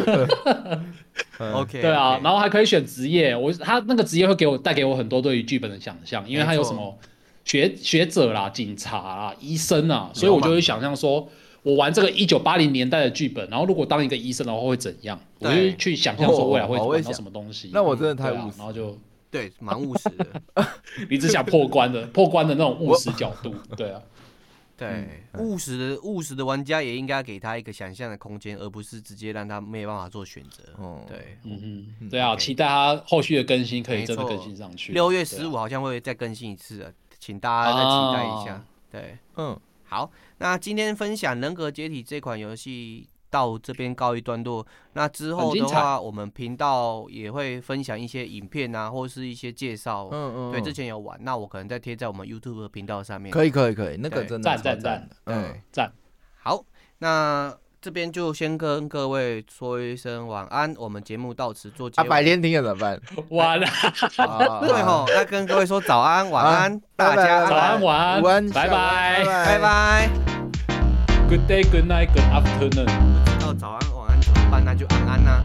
[1.39, 1.81] ？OK。
[1.81, 6.99] 对啊，然后还可以选职业，我他那个职业会给我带给我很多对于剧本的想象，因为他有什么。
[7.45, 11.29] 学学者啦，警察啦，医生啊，所以我就会想象说，
[11.63, 15.19] 我玩这个一九八零年代的剧本，然后如果当一个医生的话会怎样？
[15.39, 17.71] 我就去想象说未来会玩到什么东西。
[17.73, 18.97] 那我真的太务实，然后就
[19.31, 20.27] 对，蛮务实的。
[21.11, 24.01] 你只想破关的， 破关的那种务实角度，对啊，
[24.79, 30.63] 对，务实的务实的玩家也应该给他一个想象的空间，而不是直接让他没有办法做选择。
[30.77, 34.93] 哦，对，嗯嗯，对啊，期待他后续的更新可以真的更新上去。
[34.93, 36.91] 六月十五好像会再更新一次啊。
[37.23, 44.67] 请大家再期待一下，啊、对，嗯，好，那今天分享《人格解体》这款游戏到这边告一段落。
[44.95, 50.09] 那之后的话，我们频道也会分享一些影片啊，或是一些介绍。
[50.11, 53.31] 嗯嗯，对，之前有玩，那我可能再贴在我们 YouTube 频道上面。
[53.31, 55.93] 可以可以可以，那个真的赞赞赞，嗯，赞。
[56.41, 56.65] 好，
[56.99, 57.57] 那。
[57.83, 62.01] 这边就先跟各位说一声晚安，我们节目到此做结束。
[62.01, 63.01] 啊，白天听了怎么办？
[63.31, 63.67] 晚了。
[64.63, 70.09] 对吼，那跟各位说早安、晚安，大家早安、晚安，午安，拜拜，拜拜。
[71.29, 72.87] Good day, good night, good afternoon。
[73.25, 74.65] 不知道早安、晚安怎么办？
[74.65, 75.43] 那就安安呐。